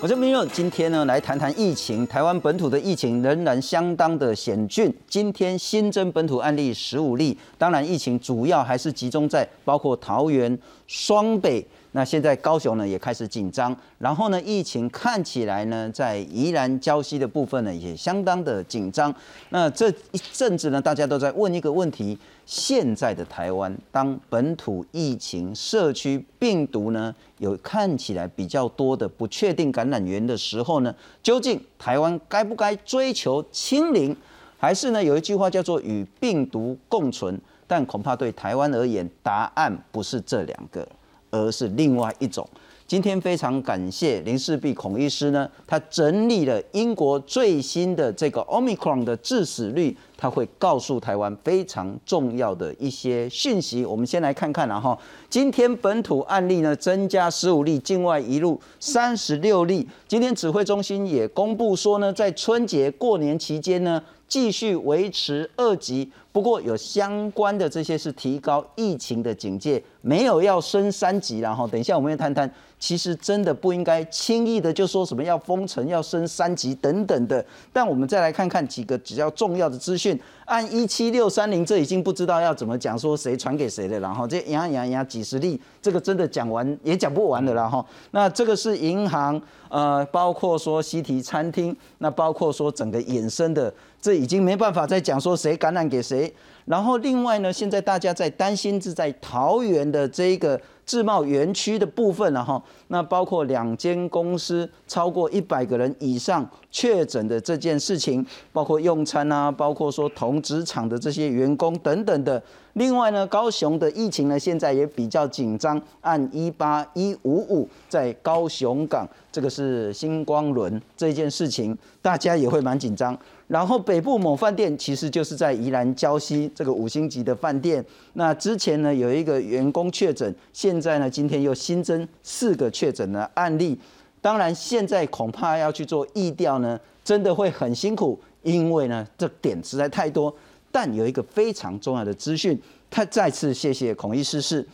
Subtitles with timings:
[0.00, 2.06] 我是明佑，今天呢来谈谈疫情。
[2.06, 4.94] 台湾本土的疫情仍然相当的险峻。
[5.08, 10.56] 今天新增本土案例十五例，当然疫情主要还是集中在包括桃园、
[10.86, 11.66] 双北。
[11.98, 19.12] 那现在高雄呢也开始紧张，然后呢疫情看起来呢在宜兰礁溪的部分呢也相当的紧张。
[19.48, 22.16] 那这一阵子呢大家都在问一个问题：
[22.46, 34.16] 现在的台湾，当本土疫情、社区病毒呢有看起来比较多的不确定感染源的时候呢，究竟台湾该不该追求清零，
[34.56, 37.36] 还是呢有一句话叫做与病毒共存？
[37.66, 40.86] 但恐怕对台湾而言，答案不是这两个。
[41.30, 42.48] 而是另外一种。
[42.86, 53.86] 今天非常感谢林世璧孔医师呢，他整理了英国最新的这个 Omicron 的致死率，他会告诉台湾非常重要的一些讯息。
[53.86, 54.98] 我们先来看看，然后
[55.30, 59.88] 今天本土案例呢增加十五例，境外一路三十六例。
[60.06, 64.02] 今天指挥中心也公布说呢，在春节过年期间呢。
[64.28, 71.38] 继续维持二级，不过有相关的这些是提高疫情的警戒，没有要升三级。
[71.38, 72.46] 然后等一下我们要谈谈，
[72.78, 77.44] 其实真的不应该轻易的就说什么要封城、要升三级等等的。
[77.72, 80.18] 但我们再来看看几个比较重要的资讯。
[80.48, 87.84] 按一七六三零，这已经不知道要怎么讲，说谁传给谁的，然后这呀呀呀几十例，这个真的讲完也讲不完的了哈。
[88.12, 96.32] 那这个是银行，呃，包括说西提餐厅，那包括说整个衍生的，这已经没办法再讲说谁感染给谁。
[96.64, 100.58] 然后另外呢，现在大家在担心是在桃园的这个。
[100.88, 112.42] 自贸园区的部分了哈，那包括两间公司超过一百个人以上确诊的这件事情，包括用餐啊，包括说同职场的这些员工等等的。
[112.74, 123.18] 另外呢，高雄的疫情呢现在也比较紧张，按一八一五五在高雄港，这个是星光轮这件事情，大家也会蛮紧张。
[123.48, 127.84] 然后北部某饭店其实就是在宜兰礁溪这个五星级的饭店。
[128.12, 133.76] 那之前呢有一个员工确诊，现在呢今天又新增四个确诊的案例。
[134.20, 140.34] 当然现在恐怕要去做疫调呢，真的会很辛苦，因为呢这点实在太多。
[140.70, 142.60] 但有一个非常重要的资讯，
[142.90, 144.66] 他再次谢谢孔医师是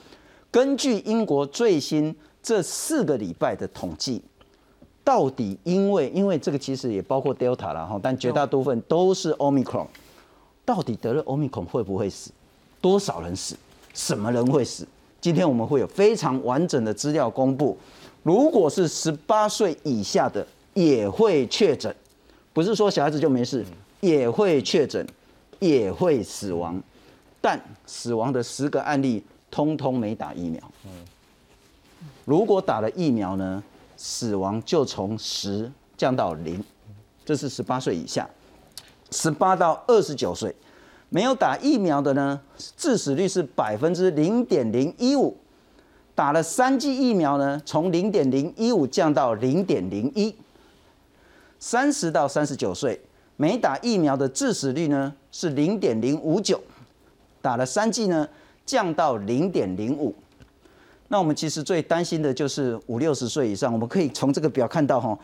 [0.51, 4.21] 根据英国最新这四个礼拜的统计。
[5.05, 9.87] 到底因为因为这个其实也包括 Delta 了哈，但绝大部分都是 Omicron。
[10.65, 12.31] 到底得了 Omicron 会不会死？
[12.81, 13.55] 多少人死？
[13.93, 14.87] 什么人会死？
[15.21, 17.77] 今天我们会有非常完整的资料公布。
[18.23, 21.95] 如果是十八岁以下的也会确诊，
[22.55, 23.63] 不是说小孩子就没事，
[24.01, 25.07] 也会确诊，
[25.59, 26.83] 也会死亡。
[27.43, 30.63] 但死亡的十个案例通通没打疫苗。
[32.25, 33.63] 如果打了疫苗呢？
[33.97, 36.63] 死亡就从十降到零，
[37.25, 38.29] 这是十八岁以下，
[39.11, 40.53] 十八到二十九岁
[41.11, 42.41] 没有打疫苗的呢，
[42.77, 45.37] 致死率是百分之零点零一五，
[46.13, 50.35] 打了三剂疫苗呢，从零点零一五降到零点零一，
[51.67, 53.01] 三十到三十九岁
[53.37, 56.61] 没打疫苗的致死率呢是零点零五九，
[57.41, 58.29] 打了三剂呢
[58.67, 60.15] 降到零点零五。
[61.09, 65.19] 那我们其实最担心的就是五六十岁以上，我们可以从这个表看到哈，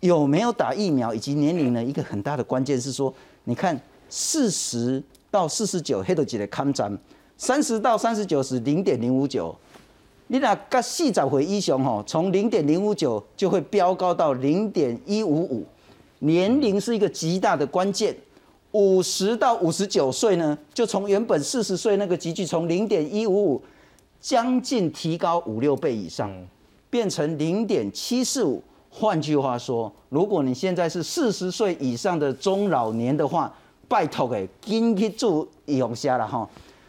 [0.00, 1.82] 有没有打疫苗以及年龄呢？
[1.82, 3.10] 一个很大的关键是说，
[3.44, 3.80] 你看
[4.10, 6.94] 四十到四十九黑头级的抗战，
[7.38, 9.56] 三十到三十九是零点零五九，
[10.26, 15.66] 你那个细找回英雄哈，从零点零五九就会飙高到零点一五五，
[16.20, 18.16] 年龄是一个极大的关键。
[18.72, 23.62] 五十到五十九岁呢，就从原本四十岁那个急剧从零点一五五。
[24.18, 26.32] 将近提高五六倍以上，
[26.90, 28.60] 变成零点七四五。
[28.90, 33.54] 换句话说，如果你现在是四十岁以上的中老年的话，
[33.86, 36.48] 拜托给紧去做用下了哈。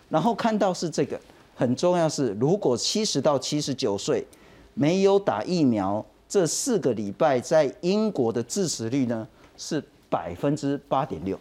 [0.10, 1.20] 然后看到是这个
[1.54, 4.26] 很重要是，如果七十到七十九岁
[4.74, 9.28] 没有打疫苗，这四个礼拜在英国的致死率呢
[9.58, 11.40] 是百分之八点六。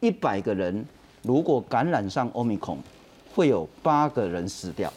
[0.00, 0.84] 一百个人
[1.22, 2.78] 如果感染上欧米孔。
[3.34, 4.92] 会有八个人死掉。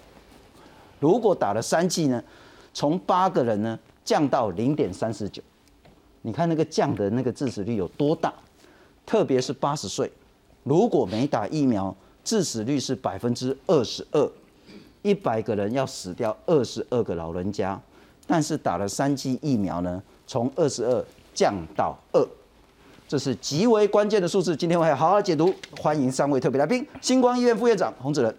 [1.00, 2.24] 如果打了三剂呢，
[2.72, 5.42] 从八个人呢降到零点三十九，
[6.22, 8.32] 你看那个降的那个致死率有多大？
[9.08, 10.12] 特别是八十岁，
[10.64, 14.32] 如果没打疫苗，致死率是百分之二十二，
[15.02, 17.82] 一百个人要死掉二十二个老人家。
[18.28, 21.04] 但是打了三剂疫苗呢，从二十二
[21.34, 22.24] 降到二。
[23.08, 25.54] 这是极为关键的数字，今天我会好好解读。
[25.80, 28.36] 欢迎三位特别来宾：星光医院副院长洪子仁，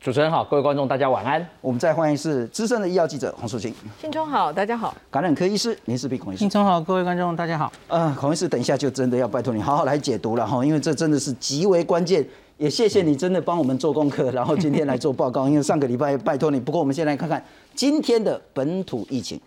[0.00, 1.46] 主持人好，各位观众大家晚安。
[1.60, 3.74] 我们再欢迎是资深的医药记者洪淑清。
[4.00, 4.96] 信中好，大家好。
[5.10, 6.40] 感染科医师林世碧孔医师。
[6.40, 7.70] 信中好，各位观众大家好。
[7.88, 12.26] 呃，孔医师，等一下就真的要拜托你好好来解读了哈，因为这真的是极为关键。
[12.56, 16.60] 也谢谢你真的帮我们做功课，然后今天来做报告，因为上个礼拜拜托你。
[16.60, 17.42] 不过我们先来看看
[17.80, 19.40] 今天的本土疫情。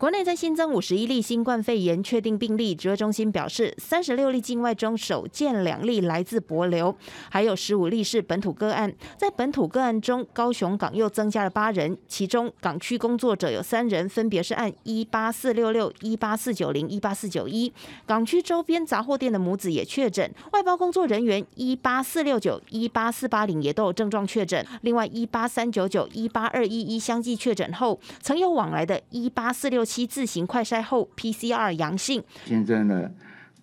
[0.00, 6.96] 国内在新增五十一例新冠肺炎确定病例，指挥中心表示，三十六例境外中首见两例来自博流，
[7.28, 8.90] 还有十五例是本土个案。
[9.18, 17.70] 在本土个案中，高雄港又增加了八人，其中港区工作者有三人，分别是按一八四六六、一八四九零、一八四九一。
[18.06, 24.66] 港区周边杂货店的母子也确诊，外包工作人员一八四六九、一八四八零也都有症状确诊。
[24.80, 29.84] 另外一八三九九、一八二一一相继确诊后，曾有往来的一八四六。
[29.90, 33.10] 七自行快筛后 PCR 阳性，新增了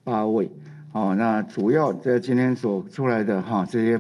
[0.04, 0.52] 八位。
[0.92, 3.98] 哦，那主要在今天所出来的哈，这些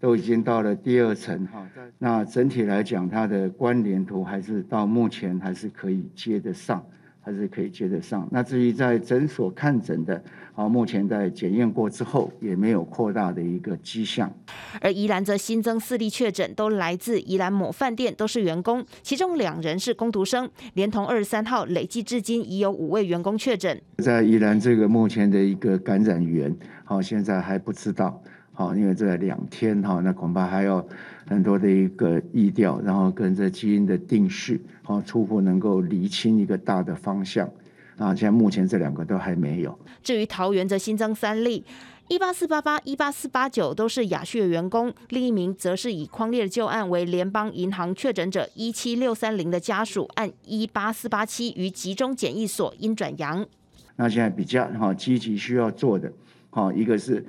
[0.00, 1.64] 都已经到了第二层哈。
[1.98, 6.84] 那整体来讲，它的关联图还是到目前还是可以接得上。
[7.20, 8.26] 还是可以接得上。
[8.30, 10.22] 那至于在诊所看诊的，
[10.52, 14.32] 好，目前在检验过之后，也没有扩大的一个迹象。
[14.80, 23.80] 而宜兰则新增四例确诊，都来自宜兰某饭店，都是员工，其中两人是工读生，连同二十三号累计至今已有五位员工确诊。
[23.98, 28.22] 在宜兰这个目前的一个感染源，好，现在还不知道。
[28.52, 30.86] 好，因为这两天哈，那恐怕还有
[31.26, 37.48] 很多的一个意调，然后跟这基因的定序，好，初步能够厘清一个大的方向。
[37.96, 39.78] 啊，现在目前这两个都还没有。
[40.02, 41.64] 至于桃园则新增三例，
[42.08, 53.46] 一八四八八、一八四八九都是雅旭的员工，另一名则是以匡列的旧案为联邦银行确诊者一七六三零的家属，按一八四八七于集中检疫所因转阳。
[53.94, 56.12] 那现在比较哈积极需要做的，
[56.50, 57.24] 哈一个是。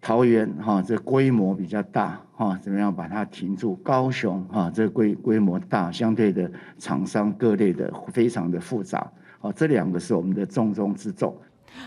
[0.00, 3.74] 桃园哈，这规模比较大哈，怎么样把它停住？
[3.76, 9.10] 高雄哈，这规规模大，相对的厂商各类的非常的复杂，
[9.40, 11.36] 哦，这两个是我们的重中之重。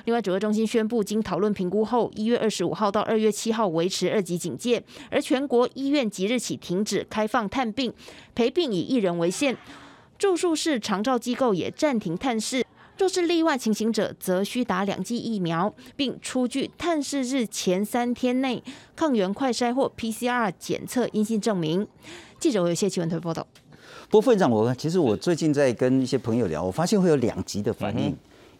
[0.05, 7.91] 另外，指挥中心宣布，经讨论评估后，一月二十五号到二月七号维持二级警戒，而全国医院即日起停止开放探病，
[8.35, 9.57] 陪病以一人为限，
[10.17, 12.63] 住宿式长照机构也暂停探视。
[13.01, 18.61] 若是例外情形者，则需打两剂疫苗，并出具探视日前三天内
[18.95, 21.87] 抗原快筛或 PCR 检测阴性证明。
[22.39, 23.47] 记者有些新闻推报道。
[24.07, 28.15] 不过，副院长，我其实我最近在跟一些朋友聊，我发现会有两极的反应。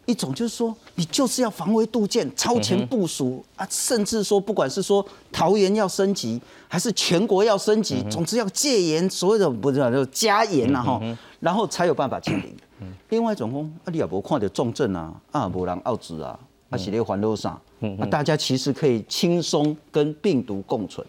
[0.06, 11.00] 一种就是说，你就是要防微杜渐、超前部署啊，甚至说，不管是说桃园要升级，还是全国要升级，总之要戒严，所有的不知道就加严了哈，
[11.38, 12.52] 然后才有办法清零。
[13.08, 16.38] 另外一种啊，你也无看到重症啊，啊，无人奥治啊，
[16.70, 17.50] 啊，是咧烦恼啥？
[17.98, 21.06] 啊，大家其实可以轻松跟病毒共存。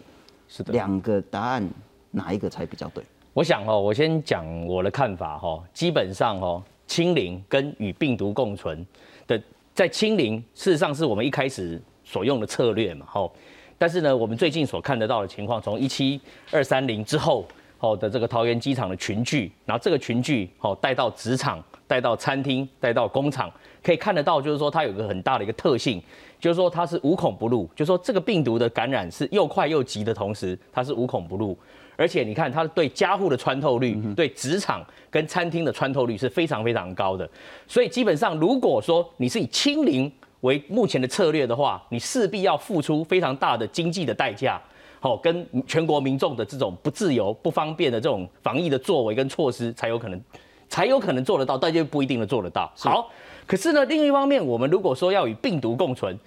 [0.48, 1.68] 是的，两个答案
[2.10, 3.02] 哪一个才比较对？
[3.32, 8.86] 我想哦，我先讲我的看法哈，基本上哦，清零跟与病毒共存
[9.26, 9.40] 的，
[9.74, 13.32] 在清零事实上是我们一开始所用的策略嘛，吼。
[13.76, 17.44] 但是呢，我们最近所看得到的情况，从一七二三零之后。
[17.84, 26.02] 好的，这个桃园机场的群聚，然后这个群聚好带到职场、带到餐厅、带到工厂，可以看得到，就是说它有个很大的一个特性，
[26.40, 31.54] 就是说它是无孔不入，就是说这个病毒的感染是又快又急的同时，它是无孔不入，
[31.94, 37.28] 而且你看它对家户的穿透率、对职场跟餐厅的穿透率是非常非常高的，
[37.68, 40.10] 所以基本上如果说你是以清零
[40.40, 44.58] 为目前的策略的话，你势必要付出非常大的经济的代价。
[45.04, 50.18] 好，跟全国民众的这种不自由、不方便的这种防疫的作为跟措施，才有可能，
[50.66, 52.72] 才有可能做得到，但就不一定能做得到。
[52.78, 53.10] 好，
[53.46, 56.18] 可是呢，另一方面，我们如果说要与病毒共存，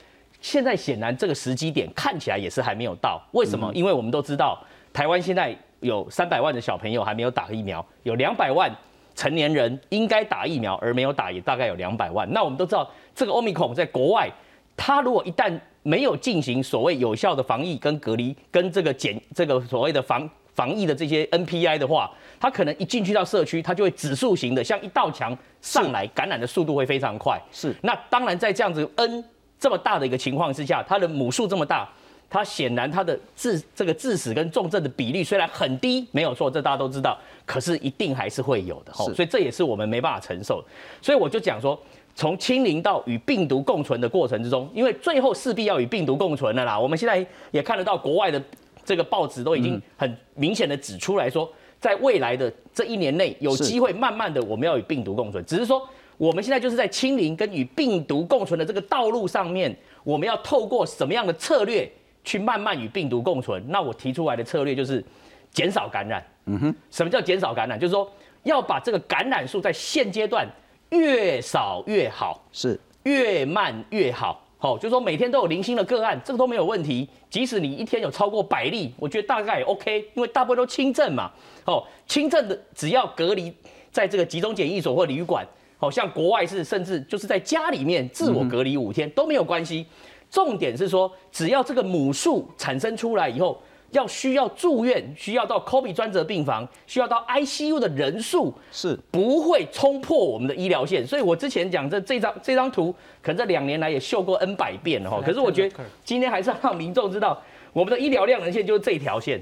[0.42, 3.20] 现在显然这个时机点看起来也是还没有到。
[3.32, 3.72] 为什么？
[3.74, 8.72] 因为我们都知道，台湾现在有三百万的小朋友还没有打疫苗，有两百万
[9.16, 12.32] 成年人应该打疫苗而没有打，也大概有两百万。
[12.32, 14.30] 那我们都知道，这个欧米孔在国外，
[14.76, 27.42] 它如果一旦没有进行所谓有效的防疫跟隔离，跟这个检这个所谓的防防疫的这些 NPI 的话，它可能一进去到社区，它就会指数型的像一道墙上来，感染的速度会非常快。
[27.54, 29.24] 是，那当然在这样子 N
[29.58, 31.88] 这么大的一个情况之下，它的母数这么大，
[32.30, 38.92] 它显然它的致这个致死跟重症的比例虽然很低，没有错，这大家都知道，可是一定还是会有的。
[38.92, 40.62] 所以这也是我们没办法承受。
[41.02, 41.82] 所以我就讲说。
[42.18, 46.78] 从清零到与病毒共存的过程之中，因为最后势必要与病毒共存了啦。
[46.78, 48.42] 我们现在也看得到国外的
[48.84, 51.48] 这个报纸都已经很明显的指出来说，
[51.80, 55.46] 在未来的这一年内，有机会慢慢的我们要与病毒共存。
[55.46, 61.88] 只是说我们现在就是在清零跟与病毒共存的这个道路上面，我们要透过什么样的策略
[62.24, 65.06] 去慢慢与病毒共存，那我提出来的策略就是
[65.52, 66.26] 减少感染。
[66.46, 67.80] 嗯哼，什么叫减少感染？
[67.80, 70.48] 就是说要把这个感染数在现阶段
[70.90, 74.42] 越少越好，是越慢越好。
[74.60, 77.08] 好，就是说每天都有零星的个案，这个都没有问题。
[77.30, 81.32] 即使你一天有超过百例，我觉得大概也 OK，因为大部分都轻症嘛。
[81.66, 83.54] 哦，轻症的只要隔离
[83.92, 85.46] 在这个集中检疫所或旅馆，
[85.78, 89.86] 好像国外是甚至就是在家里面自我隔离五天都没有关系。
[90.32, 93.62] 重点是说，只要这个母数产生出来以后。
[93.92, 101.06] 要需要住院，需要到 COVID 专责病房，需要到 ICU 的人数是不会冲破我们的医疗线。
[101.06, 105.22] 所以我之前讲这这张这张图，可能这两年来也秀过 N 百遍了哈。
[105.26, 107.42] 可是我觉得今天还是要让民众知道，
[107.74, 109.42] 我们的医疗量能线就是这条线，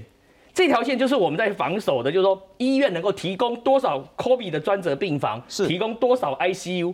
[0.54, 6.94] 这条线就是我们在防守的，就是说医院能够提供多少 COVID 的专责病房，是提供多少 ICU。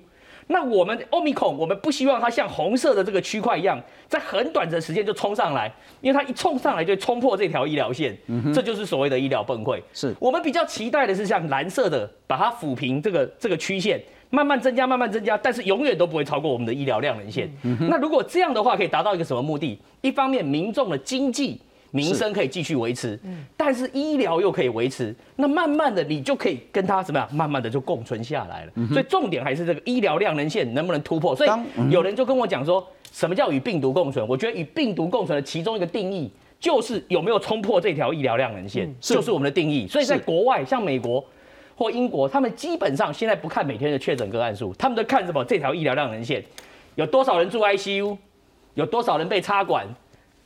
[0.52, 8.16] 那我们欧米孔，我们不希望它像红色的这个区块一样，在很短的时间就冲上来，因为它一冲上来就冲破这条医疗线，
[8.54, 9.82] 这就是所谓的医疗崩溃。
[9.94, 17.50] 是我们比较期待的是像蓝色的，把它抚平这个这个曲线，慢慢增加，慢慢增加，但是永远都不会超过我们的医疗量能线。
[17.80, 19.80] 那如果这样的话，可以达到一个什么目的？
[20.02, 21.62] 一方面，民众的经济。
[21.92, 23.20] 民生可以继续维持，
[23.58, 28.72] 但是医疗又可以维持，那慢慢的你就可以跟他怎么样，慢慢的就共存下来了。
[28.88, 31.36] 所以重点还是这个医疗量能线能不能突破。
[31.36, 31.50] 所以
[31.90, 34.26] 有人就跟我讲说，什么叫与病毒共存？
[34.26, 36.32] 我觉得与病毒共存的其中一个定义，
[36.62, 39.86] 就是有没有冲破这条医疗量能线，就是我们的定义。
[39.86, 41.22] 所以在国外，像美国
[41.76, 45.44] 或英国，他们基本上现在不看每天的确诊个案数，他们都看什么？
[45.44, 46.42] 这条医疗量能线
[46.96, 48.18] 有多少人住 ICU，
[48.76, 49.86] 有多少人被插管，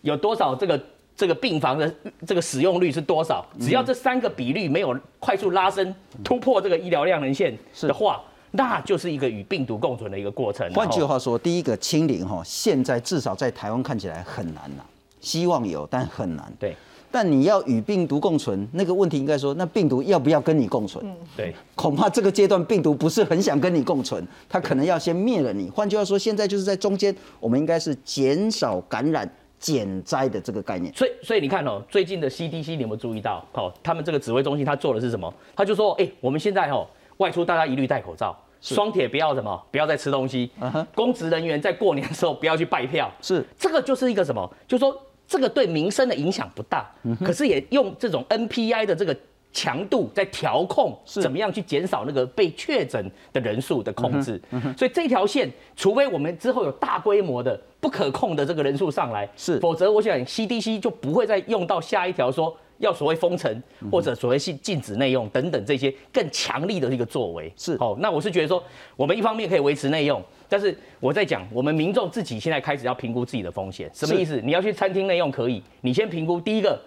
[0.02, 0.82] 有多少这个。
[1.18, 1.94] 这个病房的
[2.28, 3.46] 这个使用率是多少？
[3.60, 5.94] 只要这三个比率没有快速拉升
[6.24, 10.70] 突破这个医疗量能线的话，那就是一个与病毒共存的一个过程。
[10.74, 14.84] 换句话说，第一个清零哈，现在至少在台湾看起来很难呐，
[15.22, 16.52] 希望有，但很难。
[16.60, 16.76] 对，
[17.10, 21.06] 但你要与病毒共存，那个问题应该说，那病毒要不要跟你共存？
[21.38, 25.70] 对，恐怕这个阶段病毒不是很想跟你共存，它可能要先灭了你。
[25.70, 29.30] 换句话说，现在就是在中间，我们应该是减少感染。
[29.66, 33.44] 减灾的这个概念，所以所以你看哦，最近的 CDC 你有没有注意到？
[33.54, 35.34] 哦，他们这个指挥中心他做的是什么？
[35.56, 36.86] 他就说，哎，我们现在哦
[37.18, 40.52] 外出大家一律戴口罩，双铁不要什么，不要再吃东西。
[40.94, 43.12] 公职人员在过年的时候不要去拜票。
[43.24, 44.48] 是，这个就是一个什么？
[44.68, 44.96] 就是说
[45.28, 46.88] 这个对民生的影响不大，
[47.26, 49.18] 可是也用这种 NPI 的这个。
[49.56, 54.40] 强度在调控，怎么样去减少那个被确诊的人数的控制？
[54.78, 67.50] 所以这条线，除非我们之后有大规模的不可控的这个人数上来，是，否则我想 CDC 就不会再用到下一条说要所谓封城或者所谓禁禁止内用等等这些更强力的一个作为。
[67.56, 68.62] 是，哦，那我是觉得说，
[68.98, 74.42] 我们一方面可以维持内用，但是我在讲，我们民众自己现在开始要评估自己的风险，什么意思？
[74.44, 76.78] 你要去餐厅内用可以，你先评估第一个。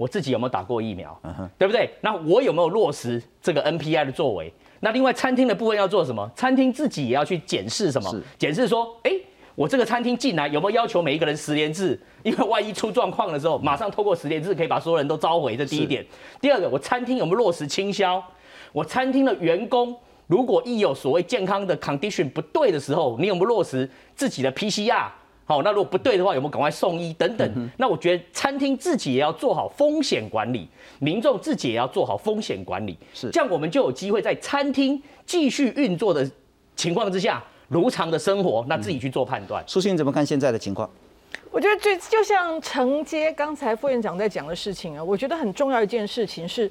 [0.00, 1.20] 我自己有没有打过疫苗，
[1.58, 1.90] 对不对？
[2.00, 4.50] 那我有没有落实这个 NPI 的作为？
[4.80, 6.26] 那另外餐厅的部分要做什么？
[6.34, 8.10] 餐厅自己也要去检视什么？
[8.38, 9.12] 检视说，哎，
[9.54, 12.00] 我这个餐厅进来有没有要求每一个人十连制？
[12.22, 15.54] 因为万一出状况的时候，马上透过十连制可以把所有人都召回。
[15.54, 16.02] 这第一点。
[16.40, 18.22] 第二个，我餐厅有没有落实清消？
[18.72, 19.94] 我餐厅的员工
[20.26, 25.08] 如果一有所谓健康的 condition 不对的时候，你有没有落实自己的 PCR？
[25.50, 27.70] 好，那如果不对的话，有没有赶快送医等等？
[27.76, 30.68] 那我觉得餐厅自己也要做好风险管理，
[31.00, 36.24] 民众自己也要做好风险管理，是这样，我们就有机会在餐厅继续运作的
[36.76, 39.60] 情况之下，如常的生活，那自己去做判断。
[39.66, 40.88] 苏欣怎么看现在的情况？
[41.50, 46.70] 我觉得最就像承接刚才副院长在讲的事情啊，我觉得很重要一件事情是。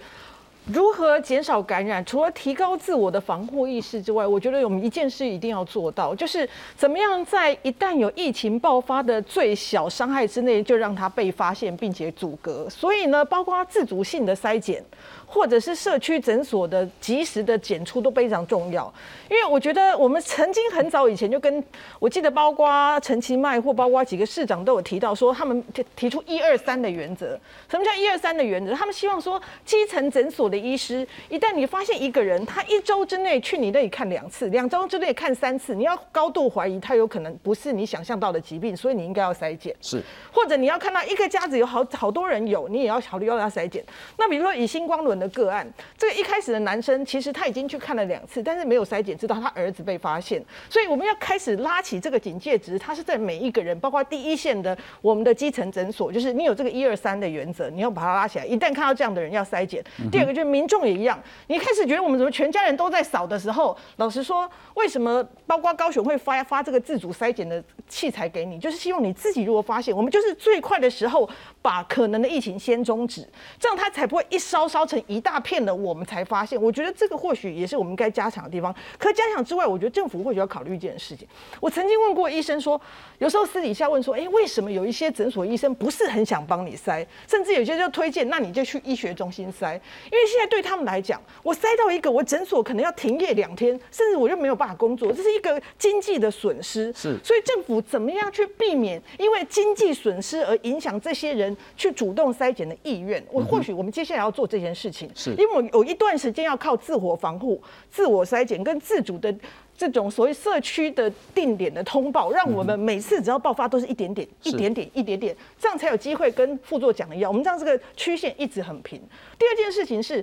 [0.72, 2.04] 如何减少感染？
[2.06, 12.70] 除了提高自我的防护意识之外，我觉得我们一件事一定要做到，就是怎么样在一旦有疫情爆发的最小伤害之内，就让它被发现并且阻隔。
[12.70, 14.84] 所以呢，包括自主性的筛检。
[15.32, 18.92] 或者是社区诊所的及时的检出都非常重要，
[19.30, 21.64] 因为我觉得我们曾经很早以前就跟
[22.00, 27.40] 我记得，包括陈其迈或包括几个市长都有提到说，他们提提出一二三的原则。
[27.70, 28.74] 什么叫一二三的原则？
[28.74, 39.76] 他们希望说，基层诊所的医师，一旦你发现一个人他一周之内去你那里看两次，两周之内看三次，你要高度怀疑他有可能不是你想象到的疾病，所以你应该要筛检。
[39.80, 40.02] 是，
[40.32, 43.84] 或者你要看到一个家子有好好多人有，你也要考虑要他筛检。
[44.18, 45.20] 那比如说以星光轮。
[45.20, 52.80] 的个案，这个一开始的男生其实他已经去看了两次，但是没有筛检，知道他儿子被发现，所以我们要开始拉起这个警戒值。
[52.80, 58.46] 他是在每一个人，包括第一线的我们的基层诊所，就是你有这个一二三的原则，你要把它拉起来。
[58.46, 59.84] 一旦看到这样的人要筛检。
[60.10, 61.22] 第二个就是民众也一样。
[61.48, 71.30] 你一开始觉得我们怎么全家人都在扫的时候，老实说，为什么包括高雄会发发这个自主筛检的器材给你，就是希望你自己如果发现，我们就是最快的时候
[71.62, 73.28] 把可能的疫情先终止，
[73.60, 76.62] 这样它才不会一烧烧成一大片的，我们才发现。
[76.62, 78.74] 我觉得这个或许也是我们该加强的地方。
[78.98, 81.28] 可加强之外，我觉得政府或许要考虑一件事情。
[81.60, 82.80] 我曾经问过医生说，
[83.20, 96.94] 有时候私底下问说，哎，为什么有一些诊所医生不是很想帮你筛，甚至有些就推荐，那你就去医学中心筛，因为现在对他们来讲，我塞到一个，我诊所可能要停业两天，甚至我就没有办法工作，这是一个经济的损失。
[96.94, 103.24] 是，所以政府怎么样去避免因为经济损失而影响这些人去主动筛检的意愿？
[103.32, 109.34] 我或许我们接下来要做这件事情，是因为我有一段时间要靠自我防护、自我筛检跟自主的。
[109.80, 119.02] 这种所谓社区的定点的通报，让我们每次只要爆发都是一点点、一点点、一点点，这样才有机会跟副座讲的一样，我们这样这个曲线一直很平。
[119.38, 120.22] 第二件事情是，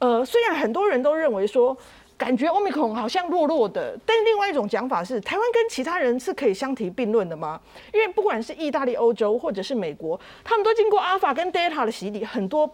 [0.00, 1.76] 呃，虽然很多人都认为说，
[2.18, 7.60] 感觉 omicron 好像弱弱的，但另外一种讲法是，台湾跟其他人是可以相提并论的吗？
[7.94, 12.68] 因为不管是意大利、欧洲或者是美国，他们都经过阿尔法跟 Delta 的洗礼，很多。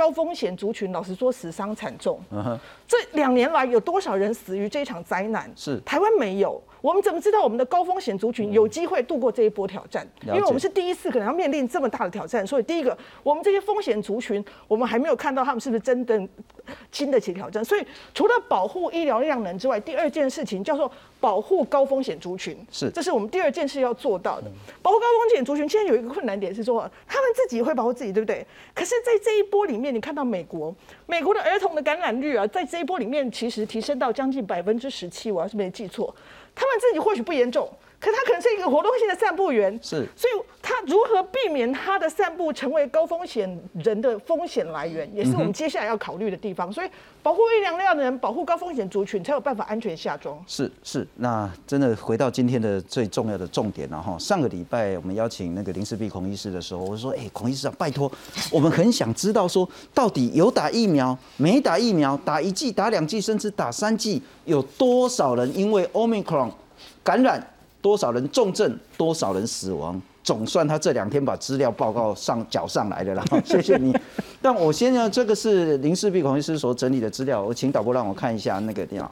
[0.00, 2.18] 高风险族群，老实说，死伤惨重。
[2.88, 5.52] 这两年来，有多少人死于这场灾难？
[5.54, 6.58] 是台湾没有。
[6.82, 10.06] 我们怎么知道我们的高风险族群有机会度过这一波挑战？
[10.26, 16.28] 因为我们是第一次可能要面临这么大的挑战，所以第一个，我们这些风险族群，我们还没有看到他们是不是真的
[16.90, 17.64] 经得起挑战。
[17.64, 17.84] 所以
[18.14, 24.50] 除了保护医疗量能之外，第二件事情叫做保护高风险族群，是，这是我们第二件事要做到的。
[24.80, 28.46] 保护高风险族群，现在有一个困难点是说，他们自己会保护自己，对不对？
[28.74, 30.74] 可是，在这一波里面，你看到美国，
[31.06, 36.14] 美国的儿童的感染率啊，在这一波里面其实提升到将近百分之十七，我要是没记错。
[36.60, 46.72] 他们自己或许不严重，可他可能是一个活动性的散步员，是，所以他如何避免他的散步成为高风险人的风险来源，也是我们接下来要考虑的地方。
[46.72, 46.88] 所以
[47.22, 50.42] 保护微量量的人，保护高风险族群，才有办法安全下庄。
[50.46, 54.18] 是是，那真的回到今天的最重要的重点了哈。
[54.18, 58.10] 上个礼拜我们邀请那个林世璧孔医师的时候，我说，哎，孔医师啊，拜托，
[58.50, 66.50] 我们很想知道说，到底有打疫苗没打疫苗，打一剂、打两剂，甚至打三剂，有多少人因为 Omicron
[67.04, 67.46] 感染，
[67.80, 70.00] 多少人重症，多少人死亡？
[70.22, 73.96] 总算他这两天把资料报告上缴上来了啦， 谢谢你。
[74.42, 79.10] 但我先呢，这个是林世璧孔医师所整理的资料，我请导播让我看一下那个电脑。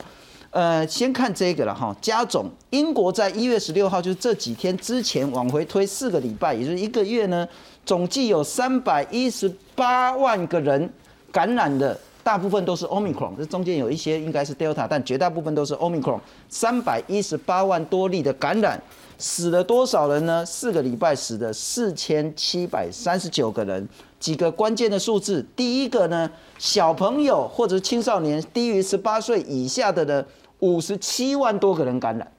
[0.51, 7.49] 呃，先看这个了哈，加总，英国在一月十六号，就是这几天之前往回推四个礼拜，也就是一个月呢，
[7.87, 10.89] 总计有三百一十八万个人
[11.33, 11.99] 感染的。
[12.29, 16.21] 大部分都是 Omicron，这中间有一些应该是 Delta，但绝大部分都是 Omicron。
[16.51, 18.79] 三百一十八万多例的感染，
[19.17, 20.45] 死了多少人呢？
[20.45, 23.89] 四个礼拜死的四千七百三十九个人。
[24.21, 30.23] 几个关键的数字，第一个呢，小朋友或者青少年低于十八岁以下的呢，
[30.59, 32.31] 五十七万多个人感染，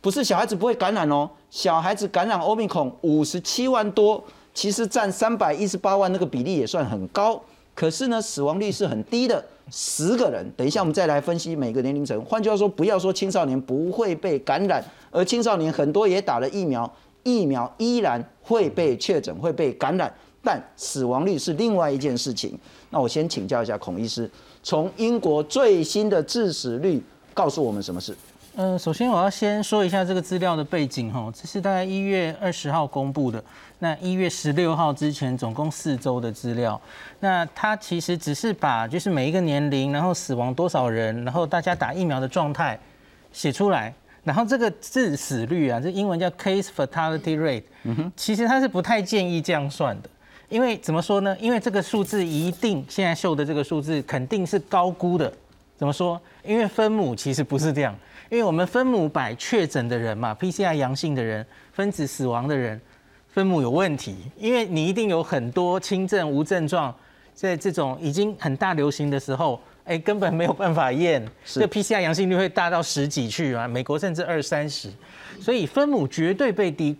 [0.00, 7.38] 不是小孩子不会感染哦，小孩子感染 Omicron 五十七万多，其实占三百一十八万那个比例也算很高。
[7.74, 10.48] 可是呢，死亡率是很低的，十个人。
[10.56, 12.22] 等一下我们再来分析每个年龄层。
[12.24, 16.90] 换句话说，不要说青少年不会被感染，而青少年很多也打了疫苗，
[17.22, 22.58] 疫苗依然会被确诊、会被感染，但死亡率是另外一件事情。
[22.90, 24.30] 那我先请教一下孔医师，
[24.62, 28.14] 从英国最新的致死率告诉我们什么事？
[28.54, 33.42] 嗯，首先我要先说一下这个资料的背景哈，这是大概一月二十号公布的，
[33.82, 36.80] 那一月十六号之前总共四周的资料，
[37.18, 42.78] 那他其实只是把就是每一个年龄，然后死亡多少人，然后大家打疫苗的状态
[43.32, 43.92] 写出来，
[44.22, 50.08] 然后这个致死率啊，这英文叫 case fatality rate，嗯哼，其实他是不太建议这样算的，
[50.48, 51.36] 因为怎么说呢？
[51.40, 55.32] 因为这个数字一定现在秀的这个数字肯定是高估的，
[55.76, 56.20] 怎么说？
[56.44, 57.92] 因为分母其实不是这样。
[58.30, 62.80] 因为我们分母百确诊的人嘛，PCR 阳性的人，分子死亡的人，
[63.32, 64.14] 分母有问题。
[64.38, 66.94] 因为你一定有很多轻症无症状，
[67.34, 74.88] 在这种已经很大流行的时候，哎，根本没有办法验，这 PCR 阳性率会大到十几去啊，美国甚至二三十，
[75.40, 76.96] 所以分母绝对被低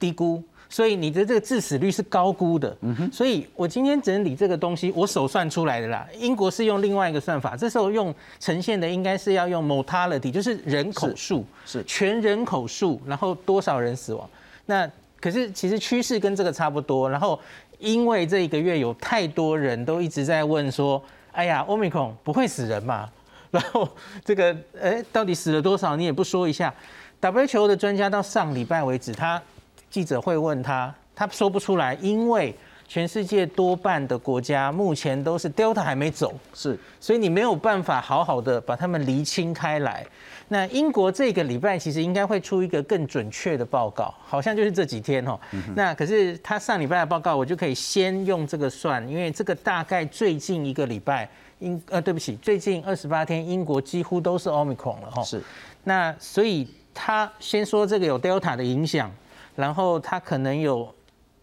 [0.00, 0.42] 低估。
[0.68, 2.76] 所以你的这个致死率是高估的，
[3.12, 6.04] 所以我今天整理这个东西，我手算出来的啦。
[6.18, 14.28] 英国是用另外一个算法，这时候用呈现的应该是要用 mortality，就是人口数，是全人口数，然后多少人死亡。
[14.66, 17.08] 那可是其实趋势跟这个差不多。
[17.08, 17.38] 然后
[17.78, 21.02] 因为这一个月有太多人都一直在问说，
[21.32, 23.08] 哎呀，omicron 不会死人嘛？
[23.50, 23.88] 然后
[24.24, 25.96] 这个哎，到底死了多少？
[25.96, 26.72] 你也不说一下。
[27.20, 29.40] WHO 的专家到上礼拜为止，他。
[29.88, 32.54] 记者会问他，他说不出来，因为
[32.88, 40.06] 全世界多半的国家目前都是 Delta 还没走，是，所以你没有办法好好的把它们厘清开来。
[40.48, 45.38] 那英国这个礼拜其实应该会出一个更准确的报告，好像就是这几天哦。
[45.74, 55.22] 那可是他上礼拜的报告，我就可以先用这个算，因为这个大概最近一个礼拜，英呃对不起，最近二十八天英国几乎都是 Omicron 了哈。
[55.24, 55.42] 是。
[55.82, 59.10] 那所以他先说这个有 Delta 的影响，
[59.56, 60.88] 然后他可能有。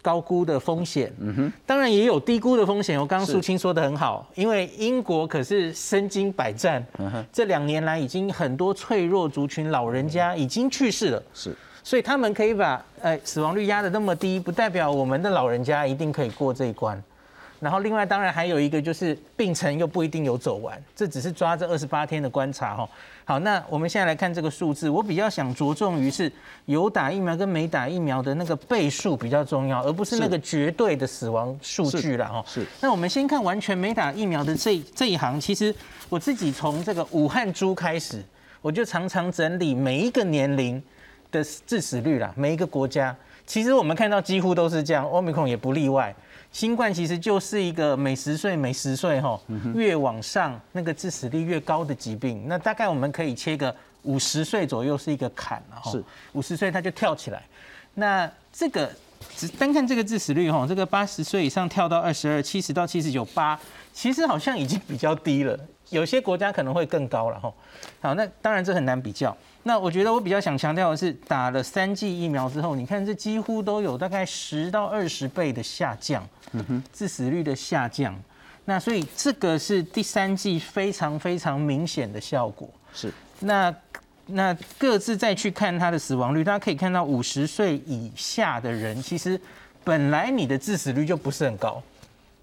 [0.04, 3.00] 高估的风险，嗯哼，当然也有低估的风险。
[3.00, 17.02] 我刚刚苏青说的很好，因为英国可是身经百战，嗯哼，这两年来已经很多脆弱族群老人家已经去世了，是，所以他们可以把呃死亡率压得那么低，不代表我们的老人家一定可以过这一关。
[17.64, 22.90] 然后另外当然还有一个就是病程又不一定有走完，这只是抓这二十八天的观察哈。
[23.24, 26.30] 好，那我们现在来看这个数字，我比较想着重于是
[26.66, 32.44] 有打疫苗跟没打疫苗的那个倍数比较重要，而不是那个绝对的死亡数据了哈。
[32.46, 32.66] 是。
[32.82, 35.74] 那我们先看完全没打疫苗的这这一行，其实
[36.10, 38.22] 我自己从这个武汉猪开始，
[38.62, 40.84] 我就常常整理每一个年龄
[41.32, 46.14] 的致死率啦，每一个国家，其实我们看到几乎都是这样欧米 i 也不例外。
[46.54, 49.38] 新冠其实就是一个每十岁每十岁哈，
[49.74, 52.48] 越往上那个致死率越高的疾病。
[52.48, 57.42] 那大概我们可以切个五十岁左右是一个坎了哈，是五十岁它就跳起来。
[57.96, 58.88] 那这个
[59.36, 63.60] 只单看这个致死率哈，这个八十岁以上跳到二十二，七十到七十九八，
[63.92, 65.60] 其实好像已经比较低了。
[65.90, 67.52] 有些国家可能会更高了哈。
[68.00, 69.36] 好，那当然这很难比较。
[69.66, 78.14] 那我觉得我比较想强调的是，打了三剂疫苗之后，你看这几乎都有大概十到二十倍的下降，嗯哼，致死率的下降。
[78.66, 82.70] 那所以这个是第三剂非常非常明显的效果。
[82.94, 83.10] 是。
[83.40, 83.74] 那
[84.26, 89.40] 那各自再去看它的死亡率，大家可以看到五十岁以下的人，其实
[89.86, 91.82] 本来你的致死率就不是很高，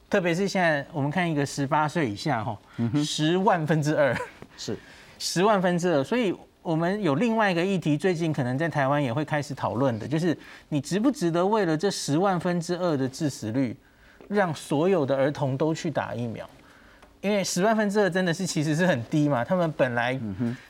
[0.09, 2.59] 特别是现在我们看一个十八岁以下哈，
[3.05, 4.17] 十万分之二，
[4.57, 4.75] 是
[5.19, 6.35] 十万分之二，所以。
[6.63, 10.37] 我们有另外一个议题，最近可能在台湾也会开始讨论的，就是
[10.69, 13.75] 你值不值得为了这十万分之二的致死率，
[14.29, 16.49] 让所有的儿童都去打疫苗？
[17.23, 20.19] 因为十万分之二真的是其实是很低嘛，他们本来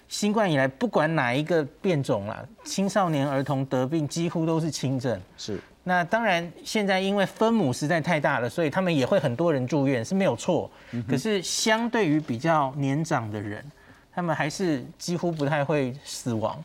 [0.09, 5.21] 新冠以来不管哪一个变种啦，青少年儿童得病几乎都是轻症。
[5.37, 5.61] 是。
[5.83, 10.71] 那当然现在因为分母实在太大了，所以他们也会很多人住院是没有错。
[11.09, 13.65] 可是相对于比较年长的人。
[14.13, 16.63] 他们还是几乎不太会死亡，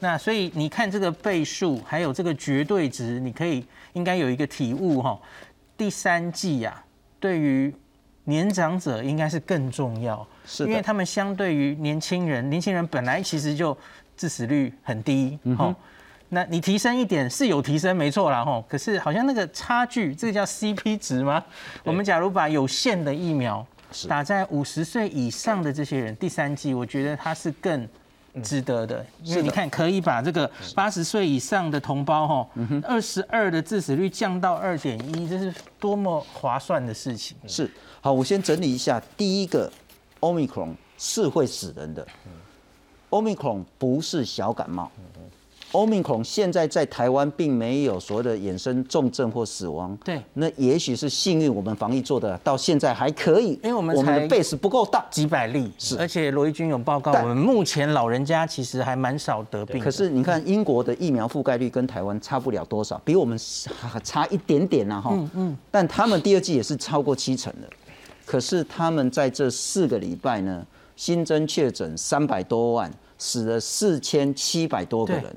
[0.00, 5.18] 那所以你看这个倍数，还有这个绝对值，你可以应该有一个体悟哈。
[5.76, 6.82] 第三季呀，
[7.20, 7.72] 对于
[8.24, 13.76] 年长者应该是更重要，是因为他们相对于年轻人，年轻人本来其实就
[14.16, 15.74] 致死率很低，哈。
[16.30, 18.62] 那你提升一点是有提升，没错啦，吼。
[18.68, 21.42] 可是好像那个差距，这个叫 CP 值吗？
[21.84, 23.66] 我们假如把有限的疫苗。
[24.08, 27.88] 打在五十岁以上的这些人，第三季我觉得他是更
[28.42, 32.48] 值得的，因为你看可以把这个八十岁以上的同胞哈，
[32.84, 37.36] 二十二的致死率降到二点一，这是多么划算的事情。
[37.46, 37.68] 是，
[38.00, 39.70] 好，我先整理一下，第一个
[40.20, 42.06] ，omicron 是会死人的
[43.10, 44.90] ，omicron 不是小感冒。
[45.72, 55.70] 欧米孔现在在台湾并没有所谓的衍生重症或死亡，对，那也许是幸运，我们防疫做的到现在还可以，因为我们我们的 base 不够大，几百例。
[55.76, 59.78] 是，而且罗毅军有报告，我们目前老人家其实还蛮少得病。
[59.82, 63.38] 可是你看英国的疫苗覆盖率跟台湾差不了多少，比我们
[64.02, 67.68] 差一点点呐哈，嗯嗯，但他们第二季也是超过七成的，
[68.24, 75.36] 可是他们在这四个礼拜呢，新增确诊三百多万，死了四千七百多个人。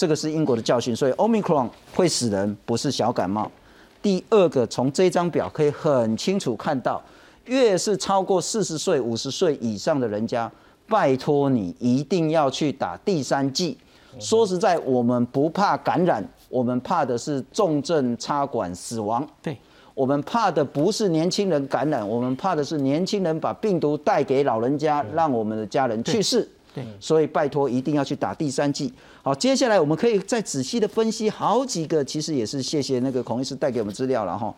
[0.00, 3.52] 这个是英国的教训，所以 Omicron 会死人，不是小感冒。
[4.00, 7.02] 第二个，从这张表可以很清楚看到，
[7.44, 10.50] 越是超过四十岁、五十岁以上的人家，
[10.88, 13.76] 拜托你一定要去打第三剂。
[14.18, 19.28] 说实在，我们不怕感染，我们怕的是重症插管死亡。
[19.42, 19.54] 对，
[19.92, 26.48] 我们怕的不是年轻人感染，我们怕的是年轻人把病毒带给老人家，让我们的家人去世。
[26.74, 28.92] 对，所以拜托一定要去打第三剂。
[29.22, 34.54] 好，接下来我们可以再仔细的分析好几个，其实也是谢谢那个孔医师带给我们资料了哈。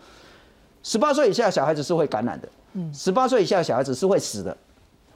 [0.82, 4.56] 十八岁以下小孩子是会感染的，嗯，十八岁以下小孩子是会死的。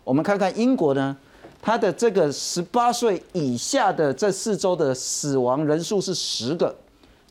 [0.05, 1.17] 我们看看英国呢，
[1.61, 6.75] 它的这个十八岁以下的这四周的死亡人数是十个，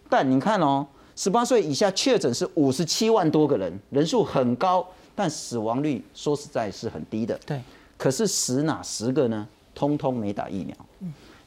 [0.10, 7.39] 但你看哦，十八岁以下确诊是五十七万多个人，人数很高，但死亡率说实在是很低的。
[7.45, 7.62] 对，
[7.98, 9.48] 可是死哪十个呢？
[9.74, 10.76] 通通没打疫苗。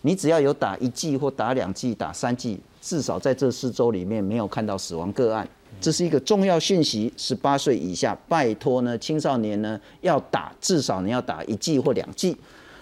[0.02, 5.46] 你只要有打一剂或打两剂、打三剂，至少在这四周里面没有看到死亡个案，
[5.80, 7.12] 这是一个重要讯息。
[7.16, 12.36] 十八岁以下，拜托呢，青少年呢要打，至少你要打一剂或两剂。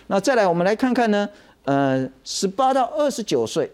[0.09, 1.27] 那再来，我们来看看呢，
[1.65, 3.73] 呃，十八到二十九岁，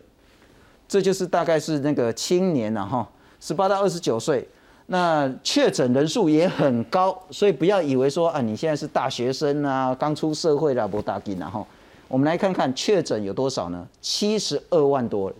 [0.87, 3.07] 这就是大概是那个青年了哈。
[3.41, 4.49] 十八到二十九岁，
[4.93, 11.67] 那确诊人数也很高，所以不要以为说啊，你现在是大学生啊，刚出社会啦不打紧了哈。
[12.09, 13.89] 我们来看看确诊有多少呢？
[14.03, 15.39] 七十二万多人，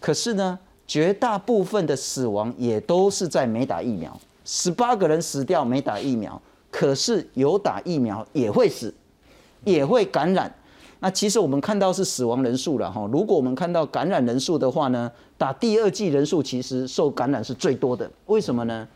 [0.00, 0.58] 可是呢？
[0.86, 8.92] 绝大部分的死亡也都是在没打疫苗，十八个人死掉没打疫苗，可是有打疫苗也会死，
[9.64, 10.50] 也会感染。
[11.00, 15.10] 那其实我们看到是死亡人数了哈，如果我们看到感染人数的话呢，
[15.42, 18.08] 打第二剂人数其实受感染是最多的。
[18.26, 18.86] 为什么呢？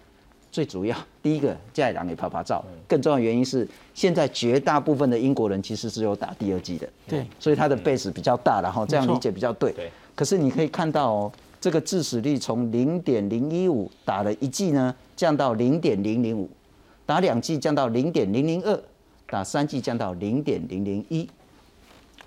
[0.53, 9.73] 最主要第一个在两给拍拍照，更重要的原因是现在绝大部分的英国人其实是有打第二剂的，对，所以他的 base 比较大，然后这样理解比较对。
[9.73, 9.91] 对。
[10.15, 11.33] 可是你可以看到哦。
[11.59, 16.49] 这个致死率从零点零一五打了一剂呢，降到零点零零五，
[17.05, 18.81] 打两剂降到零点零零二，
[19.29, 21.29] 打三剂降到零点零零一，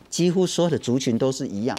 [0.10, 1.78] 几乎所有的族群都是一样。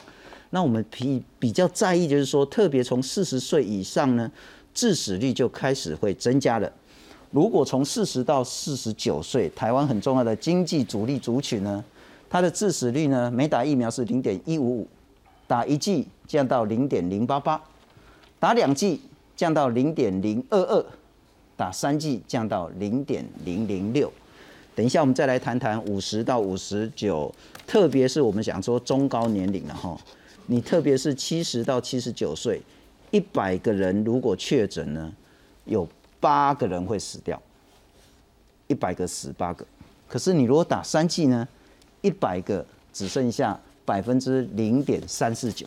[0.51, 4.31] 那我们比比较在意就是说，特别从四十岁以上呢，
[4.75, 6.71] 致死率就开始会增加了。
[7.31, 11.85] 如果从四十到四十九岁，台湾很重要的经济主力族群呢，
[12.29, 14.89] 它的致死率呢，没打疫苗是零点一五五。
[15.47, 17.61] 打一剂降到零点零八八，
[18.39, 19.01] 打两剂
[19.35, 20.87] 降到零点零二二，
[21.57, 24.13] 打三剂降到零点零零六。
[24.77, 27.35] 等一下我们再来谈谈五十到五十九，
[27.67, 29.99] 特别是我们想说中高年龄了哈，
[30.51, 32.61] 你特别是七十到七十九岁，
[33.13, 35.13] 一百个人如果确诊呢，
[35.65, 37.41] 有八个人会死掉，
[38.67, 39.65] 一百个死八个。
[40.09, 41.47] 可是你如果打三剂呢，
[42.01, 43.59] 一百个只剩下。
[43.83, 45.67] 百分之零点三四九，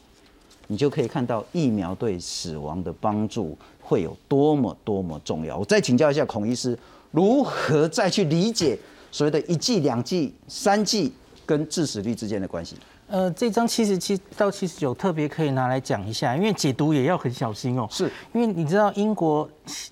[0.68, 5.58] 你就可以看到疫苗对死亡的帮助会有多么多么重要。
[5.58, 6.78] 我再请教一下孔医师，
[7.12, 8.80] 如何再去理解
[9.12, 11.12] 所谓的一剂、两剂、三剂
[11.46, 12.78] 跟致死率之间的关系？
[13.08, 17.88] 呃，这张七十七到七十九特别可以拿来讲一下，因为解读也要很小心哦。
[17.92, 19.48] 是因为你知道，英国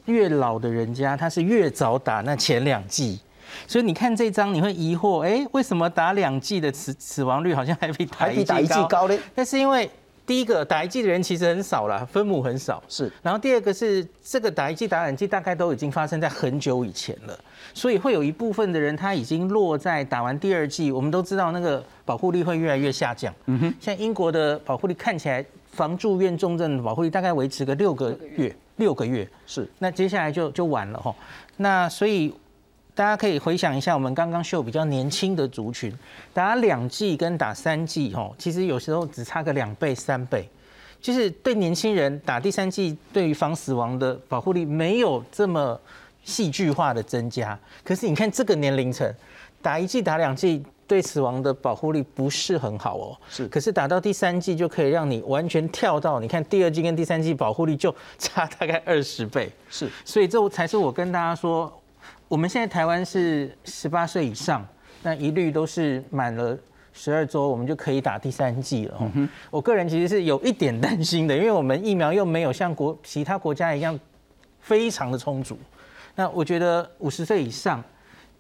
[0.06, 3.20] 越老的人家，他是越早打那前两剂。
[3.68, 9.18] 所以你看这张，你会疑惑，哎，为什么打两剂的死死亡率好像还比还比打一剂高呢？
[9.36, 9.90] 那是因为
[10.32, 12.82] 第一个打一剂的人其实很少了，分母很少。
[12.88, 13.12] 是。
[13.22, 17.38] 然后第二个是这个打一剂、打两剂大概都已经发生在很久以前了，
[17.74, 23.34] 所以会有一部分的人他已经落在打完第二剂，我们都知道那个保护力会越来越下降。
[23.48, 23.74] 嗯哼。
[23.82, 29.28] 像英国的保护力看起来，防住院重症的保护力大概维持个六个月，六个月。
[29.46, 29.70] 是。
[29.80, 31.14] 那接下来就就完了哈。
[31.58, 32.34] 那所以。
[32.94, 35.92] 大家可以回想一下，我们刚刚秀比较年轻的族群，
[36.34, 40.48] 打两剂跟打三剂，吼，其实有时候只差个两倍、三倍，
[41.00, 45.80] 就是对年轻人打第三剂，对于防死亡的保护力没有这么
[46.24, 47.58] 戏剧化的增加。
[47.82, 49.10] 可是你看这个年龄层，
[49.62, 53.18] 打一剂、打两剂，对死亡的保护力不是很好哦。
[53.30, 59.50] 是，可是打到第三季就可以让你完全跳到，你看第二季跟第三季保护力就差大概二十倍。
[59.70, 61.72] 是，所以这才是我跟大家说。
[62.32, 64.66] 我们现在台湾是十八岁以上，
[65.04, 66.58] 那一律都是满了
[66.94, 69.12] 十二周，我们就可以打第三剂了。
[69.50, 74.00] 我个人其实是有一点担心的，因为我们疫苗又没有像国其他国家一样
[74.62, 75.58] 非常的充足。
[76.16, 77.84] 那我觉得五十岁以上，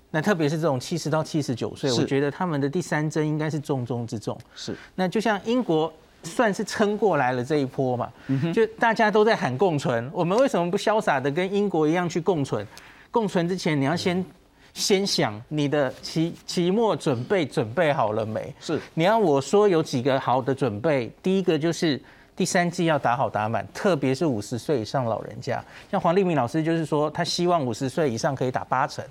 [0.09, 4.39] 那特别是这种七十到七十九岁，我觉得他们的第三针应该是重中之重。
[4.55, 4.73] 是。
[4.95, 5.91] 那就像英国
[6.23, 8.09] 算是撑过来了这一波嘛，
[8.53, 12.65] 就大家都在喊共存，我们为什么不潇洒的跟英国一样去共存？
[13.11, 14.25] 共存之前，你要先
[14.73, 18.55] 先想你的期期末准备准备好了没？
[18.59, 22.01] 是，你要我说有几个好的准备，第一个就是
[22.37, 29.03] 第三季要打好打满，特别是五十岁以上老人家，像黄立明老师就是说，他希望五十岁以上可以打八成，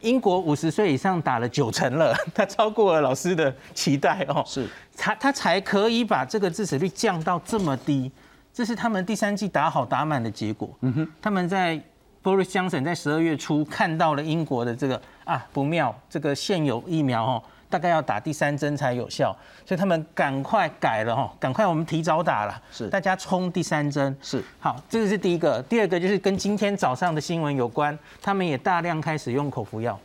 [0.00, 8.10] 英国五十岁以上打了九成了， 他超过了老师的期待哦，是，他他才可以把这个致死率降到这么低，
[8.50, 10.70] 这是他们第三季打好打满的结果。
[10.80, 11.78] 嗯哼，他们在。
[12.22, 22.88] Boris Johnson 在十二月初看到了英国的这个啊不妙，这个现有疫苗哦，大概要打第三针才有效，所以他们赶快改了哈，赶快我们提早打了，是。
[22.88, 24.14] 大家冲第三针。
[24.20, 24.42] 是。
[24.58, 29.98] 好，这个是第一个，第二个就是跟今天早上的新闻有关，他们也大量开始用口服药，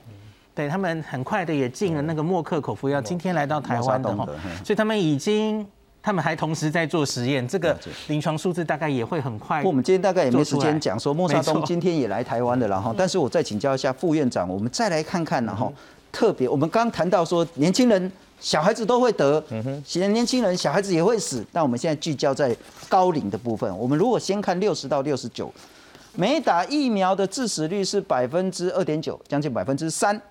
[0.53, 4.25] 对他们很快的也进了那个默克口服药，今天来到台湾的哈，
[4.63, 5.67] 所以他们已经。
[6.05, 7.75] 他们还同时在做实验，这个
[8.09, 9.63] 临床数字大概也会很快。
[9.63, 15.73] 我们今天大概也没时间讲说莫沙东今天也来台湾的，了哈，但是我再请教一下副院长，我们再来看看，然后
[16.11, 22.55] 特别我们刚谈到说年轻人、小孩子都会得，嗯哼，现年轻人、小孩子也会死，但我们现在聚焦在
[22.87, 23.75] 高龄的部分。
[23.75, 25.51] 我们如果先看六十到六十九，
[26.13, 30.21] 没打疫苗的致死率是百分之二点九，将近百分之三。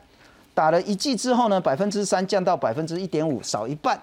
[0.55, 4.01] 打了一剂之后呢，百分之三降到百分之一点五，少一半。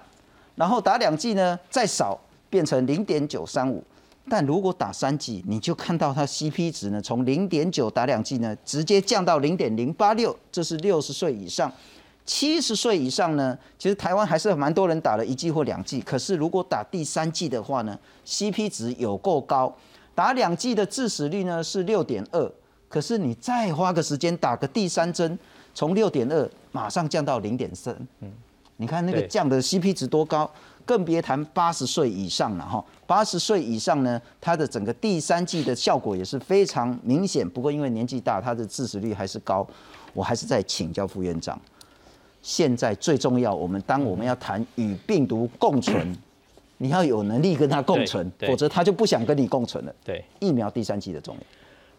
[0.56, 3.84] 然后打两剂呢，再少变成零点九三五。
[4.30, 10.38] 但如果打三剂，你就看到它 CP 值呢，从零点九打两剂呢，直接降到零点零八六。
[10.52, 11.72] 这是六十岁以上，
[12.24, 16.00] 七十岁以上呢，其实台湾还是蛮多人打了一剂或两剂。
[16.02, 19.76] 可是如果打第三剂的话呢，CP 值有够高。
[20.14, 22.52] 打两剂的致死率呢是六点二，
[22.88, 25.38] 可是你再花个时间打个第三针，
[25.74, 27.96] 从六点二马上降到零点三。
[28.20, 28.32] 嗯，
[28.82, 30.50] 你看那个降的 CP 值多高，
[30.84, 32.84] 更别谈八十岁以上了哈。
[33.06, 37.48] 八十岁以上呢，它的整个第三季的效果也是非常明显。
[37.48, 39.66] 不过因为年纪大，它的致死率还是高。
[40.14, 41.62] 我还是在请教副院长，
[42.42, 46.18] 现在最重要，我们当我们要谈与病毒共存。
[46.80, 49.94] 你要有能力跟他共存，否则他就不想跟你共存了。
[50.04, 51.42] 对，疫苗第三季的重要。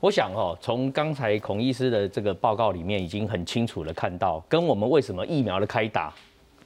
[0.01, 6.13] 我想哦，从刚才孔医师的这个报告里面，已经很清楚的看到，跟我们为什么疫苗的开打，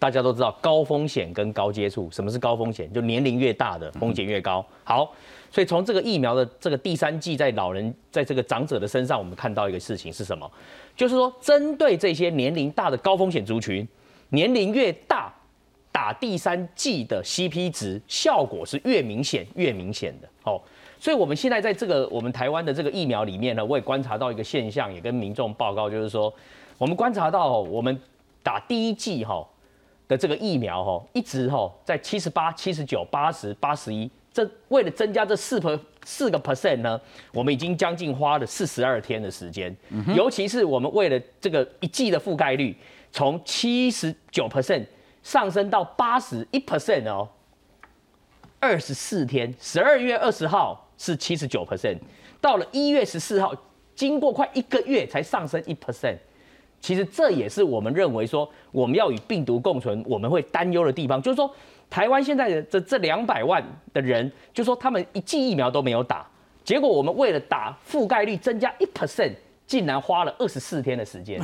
[0.06, 2.08] 大家都知道高风险跟高接触。
[2.12, 2.92] 什么是高风险？
[2.92, 4.64] 就年龄越大的风险越高。
[4.84, 5.12] 好，
[5.50, 10.48] 所以从这个疫苗的这个第三季在老人在这个长者的身上，我们看到一个事情是什么？
[10.94, 13.84] 就是说，针对这些年龄大的高风险族群，
[14.28, 15.34] 年龄越大。
[15.90, 20.60] 打第三季的 CP 值效果是越明显越明显的哦，
[21.00, 26.30] 所以我们现在在这个我们台湾的这个疫苗里面呢，我也观察到一个现象，也跟民众报告，就是说
[26.76, 27.98] 我们观察到我们
[28.42, 29.42] 打第一剂哈
[30.08, 37.00] 的这个疫苗哈，一直哈在七十八、七十九、八十八十一，这为了增加这四 per 四个 percent 呢，
[37.32, 39.74] 我们已经将近花了四十二天的时间，
[40.14, 42.76] 尤其是我们为了这个一季的覆盖率
[43.10, 44.84] 从七十九 percent。
[45.22, 47.28] 上升到八十一 percent 哦，
[48.60, 51.98] 二十四天，十二月二十号是七十九 percent，
[52.40, 53.52] 到了一月十四号，
[53.96, 56.16] 经过快一个月才上升一 percent。
[56.86, 61.52] 其实这也是我们认为说我们要与病毒共存，我们会担忧的地方，就是说
[61.90, 63.60] 台湾现在的这这两百万
[63.92, 66.24] 的人，就说他们一剂疫苗都没有打，
[66.62, 69.32] 结果我们为了打覆盖率增加一 percent，
[69.66, 71.40] 竟然花了二十四天的时间。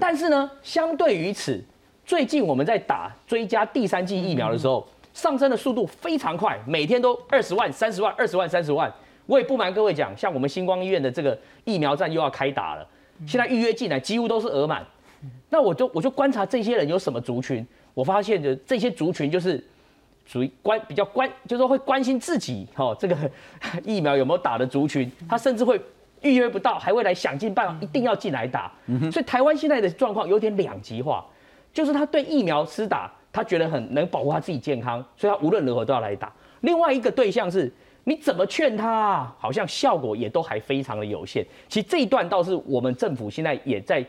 [0.00, 1.62] 但是呢，相对于此。
[2.06, 8.90] 最近我们在打追加第三剂疫苗的时候，上升的速度非常快，每天都二十万、三十万、二十万、三十万。
[9.26, 12.88] 我也不瞒各位讲，像我们星光医院的这个疫苗站又要开打了，
[13.26, 14.84] 现在预约进来几乎都是额满。
[15.48, 19.64] 那我就我就观察这些人有什么族群，我发现的这些族群就是
[20.26, 23.16] 属于关比较关，就是说会关心自己哈这个
[23.84, 25.80] 疫苗有没有打的族群，他甚至会
[26.22, 28.72] 预约不到，还会来想尽办法一定要进来打。
[29.12, 31.24] 所以台湾现在的状况有点两极化。
[31.72, 36.32] 就是他对疫苗施打，他觉得很能保护他自己健康，所以他无论如何都要来打。
[36.62, 37.70] 另外一个对象是，
[38.08, 41.44] 你怎么劝他，好像效果也都还非常的有限。
[41.68, 44.00] 其实这一段倒是我们政府现在也在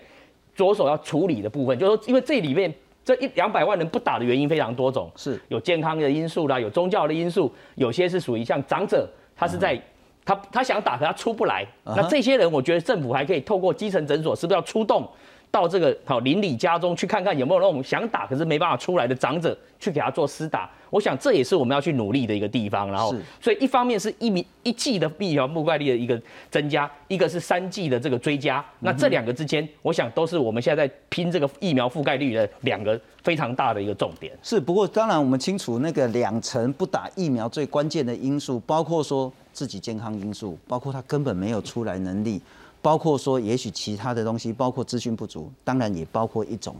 [0.53, 2.71] 着手要处理的部分，就是说，因为这里面
[3.03, 9.81] 这一两百万人不打的原因非常多种，是有健康的因素啦，有宗教的因素，有些是属于像长者，他是在
[10.23, 11.65] 他他想打，可他出不来。
[11.83, 15.09] 那这些人，我觉得政府还可以透过基层诊所，是不是要出动？
[15.57, 20.69] 到这个好邻里家中去看看有没有那种想打可是没办法出来的长者，去给他做施打。
[20.89, 22.89] 我想这也是我们要去努力的一个地方。
[22.89, 28.63] 然后，所以一方面是一米一季的疫苗覆盖率的一个增加，一个是三季的这个追加。
[28.79, 34.31] 那这两个之间，我想都是我们现在在拼这个疫苗覆盖率的两个非常大的一个重点。
[34.43, 42.39] 是，不过当然我们清楚那个两层不打疫苗最关键的因素，包括说自己健康因素，包括他根本没有出来能力。
[42.81, 46.75] 包括说，也许其他的东西，包括资讯不足，当然也包括一种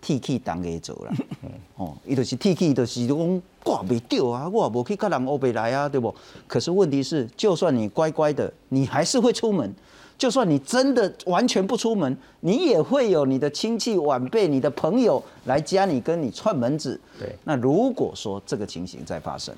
[0.00, 1.12] t K 党给走了，
[1.76, 6.14] 哦，伊就是 T K，就是讲挂未掉啊，我无去跟人欧北来啊，对不？
[6.46, 9.68] 可是问题是，就算你乖乖的，你还是会出门；
[10.18, 17.00] 就算你真的完全不出门，你也会有你的亲戚晚辈、你的朋友来家里跟你串门子。
[17.18, 19.54] 对，那如果说这个情形在发生。